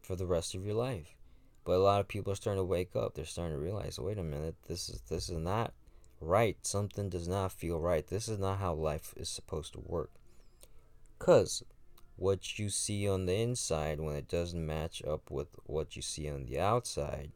for 0.00 0.14
the 0.14 0.26
rest 0.26 0.54
of 0.54 0.64
your 0.64 0.74
life. 0.74 1.16
But 1.64 1.72
a 1.72 1.78
lot 1.78 2.00
of 2.00 2.06
people 2.06 2.32
are 2.32 2.36
starting 2.36 2.60
to 2.60 2.64
wake 2.64 2.94
up. 2.94 3.14
They're 3.14 3.24
starting 3.24 3.56
to 3.56 3.62
realize, 3.62 3.98
wait 3.98 4.18
a 4.18 4.22
minute, 4.22 4.54
this 4.68 4.88
is 4.88 5.00
this 5.08 5.28
is 5.28 5.38
not 5.38 5.72
right. 6.20 6.56
Something 6.62 7.08
does 7.08 7.26
not 7.26 7.52
feel 7.52 7.80
right. 7.80 8.06
This 8.06 8.28
is 8.28 8.38
not 8.38 8.58
how 8.58 8.74
life 8.74 9.12
is 9.16 9.28
supposed 9.28 9.72
to 9.72 9.80
work. 9.80 10.12
Cause 11.18 11.64
what 12.16 12.58
you 12.58 12.68
see 12.68 13.08
on 13.08 13.26
the 13.26 13.34
inside 13.34 14.00
when 14.00 14.16
it 14.16 14.28
doesn't 14.28 14.64
match 14.64 15.02
up 15.04 15.30
with 15.30 15.48
what 15.64 15.96
you 15.96 16.02
see 16.02 16.30
on 16.30 16.46
the 16.46 16.58
outside. 16.58 17.32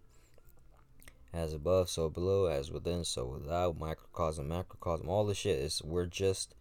As 1.32 1.52
above, 1.52 1.88
so 1.88 2.10
below, 2.10 2.46
as 2.46 2.72
within, 2.72 3.04
so 3.04 3.24
without, 3.24 3.78
microcosm, 3.78 4.48
macrocosm, 4.48 5.08
all 5.08 5.24
the 5.24 5.34
shit 5.34 5.58
is 5.60 5.80
we're 5.84 6.06
just 6.06 6.54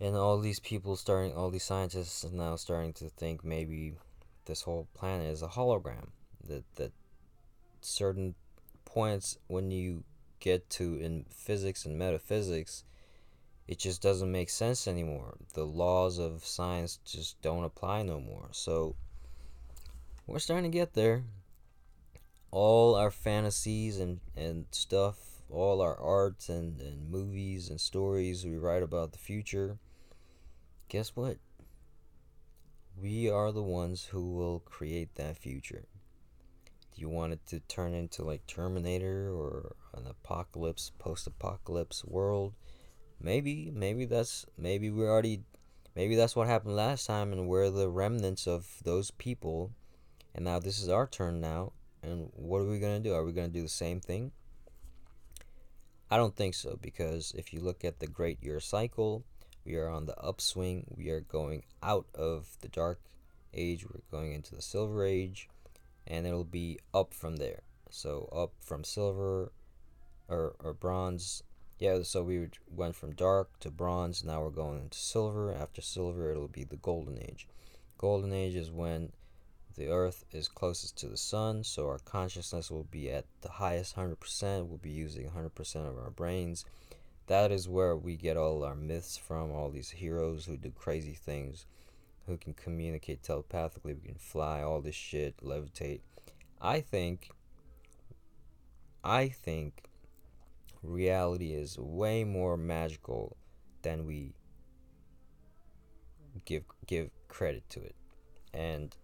and 0.00 0.16
all 0.16 0.38
these 0.38 0.60
people 0.60 0.96
starting 0.96 1.34
all 1.34 1.50
these 1.50 1.64
scientists 1.64 2.24
now 2.32 2.56
starting 2.56 2.92
to 2.94 3.10
think 3.10 3.44
maybe 3.44 3.94
this 4.46 4.62
whole 4.62 4.86
planet 4.94 5.26
is 5.26 5.42
a 5.42 5.48
hologram. 5.48 6.08
That 6.46 6.64
that 6.76 6.92
certain 7.80 8.34
points 8.84 9.38
when 9.48 9.70
you 9.70 10.04
get 10.40 10.70
to 10.70 10.96
in 10.96 11.26
physics 11.30 11.84
and 11.84 11.98
metaphysics 11.98 12.84
it 13.68 13.78
just 13.78 14.00
doesn't 14.00 14.32
make 14.32 14.48
sense 14.48 14.88
anymore. 14.88 15.36
The 15.52 15.66
laws 15.66 16.18
of 16.18 16.44
science 16.44 16.98
just 17.04 17.40
don't 17.42 17.64
apply 17.64 18.02
no 18.02 18.18
more. 18.18 18.48
So 18.52 18.96
we're 20.26 20.38
starting 20.38 20.70
to 20.70 20.74
get 20.74 20.94
there. 20.94 21.24
All 22.50 22.94
our 22.94 23.10
fantasies 23.10 23.98
and, 23.98 24.20
and 24.36 24.66
stuff, 24.70 25.42
all 25.50 25.80
our 25.80 25.96
art 25.98 26.48
and, 26.48 26.80
and 26.80 27.10
movies 27.10 27.68
and 27.68 27.80
stories 27.80 28.44
we 28.44 28.56
write 28.56 28.82
about 28.82 29.12
the 29.12 29.18
future, 29.18 29.78
guess 30.88 31.14
what? 31.14 31.36
We 33.00 33.30
are 33.30 33.52
the 33.52 33.62
ones 33.62 34.06
who 34.06 34.32
will 34.34 34.60
create 34.60 35.14
that 35.14 35.38
future. 35.38 35.84
Do 36.94 37.00
you 37.00 37.08
want 37.08 37.32
it 37.32 37.46
to 37.48 37.60
turn 37.60 37.94
into 37.94 38.24
like 38.24 38.46
Terminator 38.46 39.30
or 39.30 39.76
an 39.94 40.06
apocalypse, 40.06 40.90
post 40.98 41.26
apocalypse 41.26 42.04
world? 42.04 42.54
maybe 43.20 43.70
maybe 43.74 44.04
that's 44.04 44.46
maybe 44.56 44.90
we're 44.90 45.10
already 45.10 45.42
maybe 45.94 46.14
that's 46.14 46.36
what 46.36 46.46
happened 46.46 46.76
last 46.76 47.06
time 47.06 47.32
and 47.32 47.48
we're 47.48 47.70
the 47.70 47.88
remnants 47.88 48.46
of 48.46 48.78
those 48.84 49.10
people 49.12 49.72
and 50.34 50.44
now 50.44 50.58
this 50.58 50.80
is 50.80 50.88
our 50.88 51.06
turn 51.06 51.40
now 51.40 51.72
and 52.02 52.30
what 52.34 52.58
are 52.58 52.64
we 52.64 52.78
going 52.78 53.02
to 53.02 53.08
do 53.08 53.14
are 53.14 53.24
we 53.24 53.32
going 53.32 53.48
to 53.48 53.52
do 53.52 53.62
the 53.62 53.68
same 53.68 54.00
thing 54.00 54.30
i 56.10 56.16
don't 56.16 56.36
think 56.36 56.54
so 56.54 56.78
because 56.80 57.32
if 57.36 57.52
you 57.52 57.60
look 57.60 57.84
at 57.84 58.00
the 58.00 58.06
great 58.06 58.42
year 58.42 58.60
cycle 58.60 59.24
we 59.64 59.76
are 59.76 59.88
on 59.88 60.06
the 60.06 60.18
upswing 60.18 60.86
we 60.96 61.10
are 61.10 61.20
going 61.20 61.62
out 61.82 62.06
of 62.14 62.56
the 62.60 62.68
dark 62.68 63.00
age 63.54 63.84
we're 63.84 64.00
going 64.10 64.32
into 64.32 64.54
the 64.54 64.62
silver 64.62 65.04
age 65.04 65.48
and 66.06 66.26
it'll 66.26 66.44
be 66.44 66.78
up 66.94 67.12
from 67.12 67.36
there 67.36 67.62
so 67.90 68.28
up 68.34 68.52
from 68.60 68.84
silver 68.84 69.52
or, 70.28 70.54
or 70.60 70.74
bronze 70.74 71.42
yeah, 71.78 72.02
so 72.02 72.24
we 72.24 72.48
went 72.68 72.96
from 72.96 73.14
dark 73.14 73.60
to 73.60 73.70
bronze. 73.70 74.24
Now 74.24 74.42
we're 74.42 74.50
going 74.50 74.80
into 74.80 74.98
silver. 74.98 75.54
After 75.54 75.80
silver, 75.80 76.30
it'll 76.30 76.48
be 76.48 76.64
the 76.64 76.76
golden 76.76 77.18
age. 77.18 77.46
Golden 77.96 78.32
age 78.32 78.56
is 78.56 78.70
when 78.70 79.12
the 79.78 79.88
earth 79.88 80.24
is 80.32 80.48
closest 80.48 80.98
to 80.98 81.08
the 81.08 81.16
sun, 81.16 81.64
so 81.64 81.86
our 81.86 81.98
consciousness 82.00 82.70
will 82.70 82.86
be 82.90 83.10
at 83.10 83.24
the 83.40 83.48
highest 83.48 83.96
100%. 83.96 84.66
We'll 84.66 84.78
be 84.78 84.90
using 84.90 85.30
100% 85.30 85.76
of 85.88 85.98
our 85.98 86.10
brains. 86.10 86.64
That 87.28 87.52
is 87.52 87.68
where 87.68 87.96
we 87.96 88.16
get 88.16 88.36
all 88.36 88.64
our 88.64 88.74
myths 88.74 89.16
from, 89.16 89.52
all 89.52 89.70
these 89.70 89.90
heroes 89.90 90.46
who 90.46 90.56
do 90.56 90.70
crazy 90.70 91.14
things, 91.14 91.66
who 92.26 92.36
can 92.36 92.54
communicate 92.54 93.22
telepathically, 93.22 93.94
we 93.94 94.08
can 94.08 94.18
fly, 94.18 94.62
all 94.62 94.80
this 94.80 94.94
shit, 94.94 95.36
levitate. 95.38 96.00
I 96.60 96.80
think 96.80 97.30
I 99.04 99.28
think 99.28 99.84
reality 100.82 101.52
is 101.52 101.78
way 101.78 102.24
more 102.24 102.56
magical 102.56 103.36
than 103.82 104.06
we 104.06 104.34
give 106.44 106.64
give 106.86 107.10
credit 107.28 107.68
to 107.70 107.80
it. 107.82 107.94
And 108.52 108.94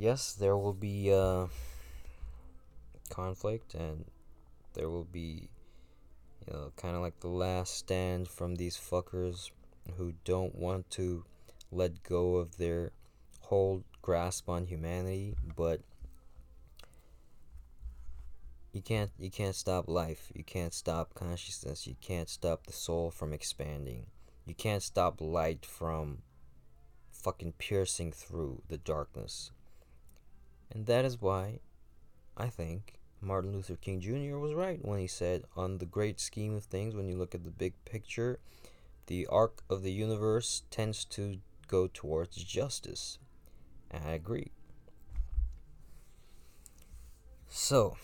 yes, 0.00 0.32
there 0.32 0.56
will 0.56 0.72
be 0.72 1.12
uh, 1.12 1.46
conflict 3.10 3.74
and 3.74 4.06
there 4.72 4.88
will 4.88 5.04
be 5.04 5.50
you 6.46 6.52
know 6.52 6.72
kind 6.76 6.96
of 6.96 7.02
like 7.02 7.20
the 7.20 7.28
last 7.28 7.76
stand 7.76 8.26
from 8.26 8.54
these 8.54 8.78
fuckers 8.78 9.50
who 9.98 10.14
don't 10.24 10.54
want 10.54 10.88
to 10.90 11.24
let 11.70 12.02
go 12.02 12.36
of 12.36 12.56
their 12.56 12.92
hold 13.42 13.84
grasp 14.00 14.48
on 14.48 14.64
humanity, 14.64 15.34
but 15.54 15.82
you 18.72 18.80
can't 18.80 19.10
you 19.18 19.30
can't 19.30 19.54
stop 19.54 19.86
life. 19.86 20.32
You 20.34 20.44
can't 20.44 20.72
stop 20.72 21.12
consciousness. 21.12 21.86
You 21.86 21.96
can't 22.00 22.30
stop 22.30 22.66
the 22.66 22.72
soul 22.72 23.10
from 23.10 23.34
expanding. 23.34 24.06
You 24.46 24.54
can't 24.54 24.82
stop 24.82 25.20
light 25.20 25.66
from 25.66 26.22
fucking 27.12 27.52
piercing 27.58 28.12
through 28.12 28.62
the 28.68 28.78
darkness 28.78 29.50
and 30.72 30.86
that 30.86 31.04
is 31.04 31.20
why 31.20 31.60
i 32.36 32.48
think 32.48 32.94
martin 33.20 33.52
luther 33.52 33.76
king 33.76 34.00
jr 34.00 34.38
was 34.38 34.54
right 34.54 34.84
when 34.84 34.98
he 34.98 35.06
said 35.06 35.44
on 35.56 35.78
the 35.78 35.86
great 35.86 36.20
scheme 36.20 36.54
of 36.54 36.64
things 36.64 36.94
when 36.94 37.08
you 37.08 37.16
look 37.16 37.34
at 37.34 37.44
the 37.44 37.50
big 37.50 37.74
picture 37.84 38.38
the 39.06 39.26
arc 39.26 39.62
of 39.68 39.82
the 39.82 39.92
universe 39.92 40.62
tends 40.70 41.04
to 41.04 41.38
go 41.68 41.86
towards 41.86 42.36
justice 42.36 43.18
and 43.90 44.04
i 44.04 44.12
agree 44.12 44.50
so 47.48 47.96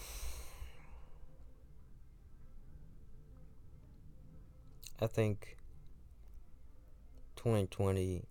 I 4.99 5.07
think 5.07 5.59
2020 7.37 8.25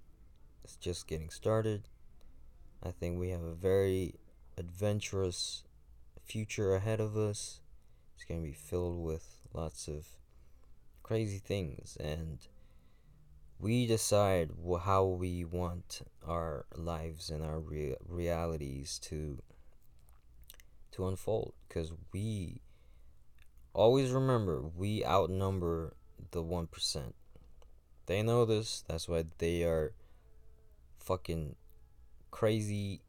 is 0.63 0.75
just 0.77 1.07
getting 1.07 1.29
started. 1.29 1.87
I 2.81 2.89
think 2.89 3.19
we 3.19 3.29
have 3.29 3.43
a 3.43 3.53
very 3.53 4.15
adventurous 4.57 5.63
future 6.23 6.75
ahead 6.75 6.99
of 6.99 7.17
us. 7.17 7.61
It's 8.15 8.23
going 8.23 8.41
to 8.41 8.47
be 8.47 8.53
filled 8.53 9.03
with 9.03 9.41
lots 9.53 9.87
of 9.87 10.07
crazy 11.03 11.37
things 11.37 11.97
and 11.99 12.39
we 13.59 13.85
decide 13.85 14.51
how 14.83 15.05
we 15.05 15.45
want 15.45 16.01
our 16.27 16.65
lives 16.75 17.29
and 17.29 17.43
our 17.43 17.59
rea- 17.59 17.95
realities 18.07 18.99
to 18.99 19.37
to 20.91 21.07
unfold 21.07 21.53
because 21.67 21.91
we 22.11 22.61
always 23.73 24.11
remember 24.11 24.61
we 24.61 25.05
outnumber 25.05 25.93
the 26.31 26.43
1%. 26.43 27.13
They 28.05 28.21
know 28.21 28.45
this, 28.45 28.83
that's 28.87 29.07
why 29.07 29.25
they 29.37 29.63
are 29.63 29.93
fucking 30.99 31.55
crazy, 32.31 33.01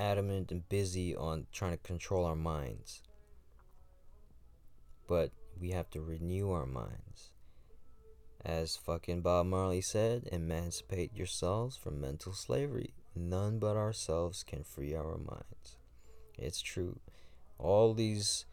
adamant, 0.00 0.50
and 0.50 0.68
busy 0.68 1.14
on 1.14 1.46
trying 1.52 1.72
to 1.72 1.78
control 1.78 2.24
our 2.24 2.36
minds. 2.36 3.02
But 5.06 5.32
we 5.60 5.70
have 5.70 5.90
to 5.90 6.00
renew 6.00 6.50
our 6.50 6.66
minds. 6.66 7.30
As 8.44 8.76
fucking 8.76 9.20
Bob 9.20 9.46
Marley 9.46 9.82
said, 9.82 10.28
emancipate 10.32 11.14
yourselves 11.14 11.76
from 11.76 12.00
mental 12.00 12.32
slavery. 12.32 12.94
None 13.14 13.58
but 13.58 13.76
ourselves 13.76 14.42
can 14.42 14.64
free 14.64 14.94
our 14.94 15.18
minds. 15.18 15.76
It's 16.38 16.62
true. 16.62 17.00
All 17.58 17.92
these 17.92 18.46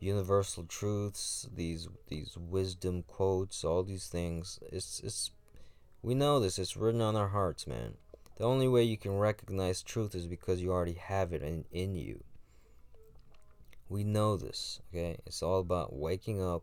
universal 0.00 0.64
truths, 0.64 1.48
these 1.54 1.88
these 2.08 2.36
wisdom 2.36 3.04
quotes, 3.06 3.64
all 3.64 3.82
these 3.82 4.08
things. 4.08 4.58
It's 4.70 5.00
it's 5.00 5.30
we 6.02 6.14
know 6.14 6.40
this. 6.40 6.58
It's 6.58 6.76
written 6.76 7.00
on 7.00 7.16
our 7.16 7.28
hearts, 7.28 7.66
man. 7.66 7.94
The 8.36 8.44
only 8.44 8.68
way 8.68 8.82
you 8.82 8.96
can 8.96 9.18
recognize 9.18 9.82
truth 9.82 10.14
is 10.14 10.26
because 10.26 10.60
you 10.60 10.72
already 10.72 10.94
have 10.94 11.32
it 11.32 11.42
in, 11.42 11.64
in 11.70 11.94
you. 11.94 12.24
We 13.88 14.04
know 14.04 14.36
this, 14.36 14.80
okay? 14.90 15.18
It's 15.26 15.42
all 15.42 15.60
about 15.60 15.94
waking 15.94 16.42
up, 16.42 16.62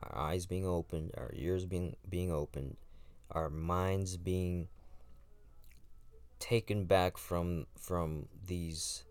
our 0.00 0.16
eyes 0.16 0.46
being 0.46 0.66
opened, 0.66 1.12
our 1.16 1.30
ears 1.34 1.64
being 1.64 1.96
being 2.08 2.30
opened, 2.30 2.76
our 3.30 3.48
minds 3.48 4.18
being 4.18 4.68
taken 6.38 6.84
back 6.84 7.16
from 7.16 7.66
from 7.78 8.26
these 8.46 9.04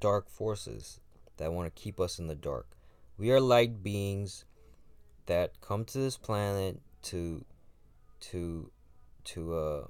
dark 0.00 0.28
forces 0.28 1.00
that 1.36 1.52
want 1.52 1.72
to 1.72 1.82
keep 1.82 2.00
us 2.00 2.18
in 2.18 2.26
the 2.26 2.34
dark. 2.34 2.66
We 3.16 3.30
are 3.30 3.40
light 3.40 3.82
beings 3.82 4.44
that 5.26 5.60
come 5.60 5.84
to 5.86 5.98
this 5.98 6.16
planet 6.16 6.80
to 7.02 7.44
to 8.20 8.70
to 9.24 9.54
uh 9.54 9.86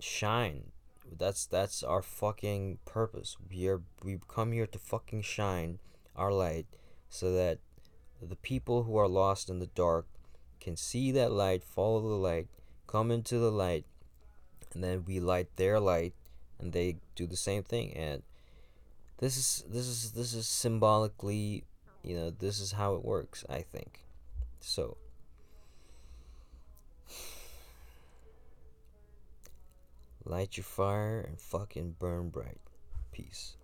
shine. 0.00 0.72
That's 1.18 1.46
that's 1.46 1.82
our 1.82 2.02
fucking 2.02 2.78
purpose. 2.84 3.36
We 3.50 3.68
are 3.68 3.82
we 4.02 4.18
come 4.28 4.52
here 4.52 4.66
to 4.66 4.78
fucking 4.78 5.22
shine 5.22 5.78
our 6.16 6.32
light 6.32 6.66
so 7.08 7.32
that 7.32 7.58
the 8.20 8.36
people 8.36 8.84
who 8.84 8.96
are 8.96 9.08
lost 9.08 9.50
in 9.50 9.58
the 9.58 9.66
dark 9.66 10.06
can 10.60 10.76
see 10.76 11.10
that 11.12 11.32
light, 11.32 11.64
follow 11.64 12.00
the 12.00 12.14
light, 12.14 12.46
come 12.86 13.10
into 13.10 13.38
the 13.38 13.50
light, 13.50 13.84
and 14.74 14.82
then 14.82 15.04
we 15.06 15.20
light 15.20 15.48
their 15.56 15.80
light 15.80 16.14
and 16.58 16.72
they 16.72 16.96
do 17.16 17.26
the 17.26 17.36
same 17.36 17.62
thing 17.62 17.92
and 17.94 18.22
this 19.18 19.36
is 19.36 19.64
this 19.68 19.86
is 19.86 20.12
this 20.12 20.32
is 20.32 20.46
symbolically 20.46 21.64
you 22.02 22.16
know 22.16 22.30
this 22.30 22.60
is 22.60 22.72
how 22.72 22.94
it 22.94 23.04
works 23.04 23.44
i 23.50 23.60
think 23.60 24.04
so 24.60 24.96
light 30.24 30.56
your 30.56 30.64
fire 30.64 31.20
and 31.20 31.40
fucking 31.40 31.96
burn 31.98 32.28
bright. 32.30 32.60
Peace. 33.12 33.56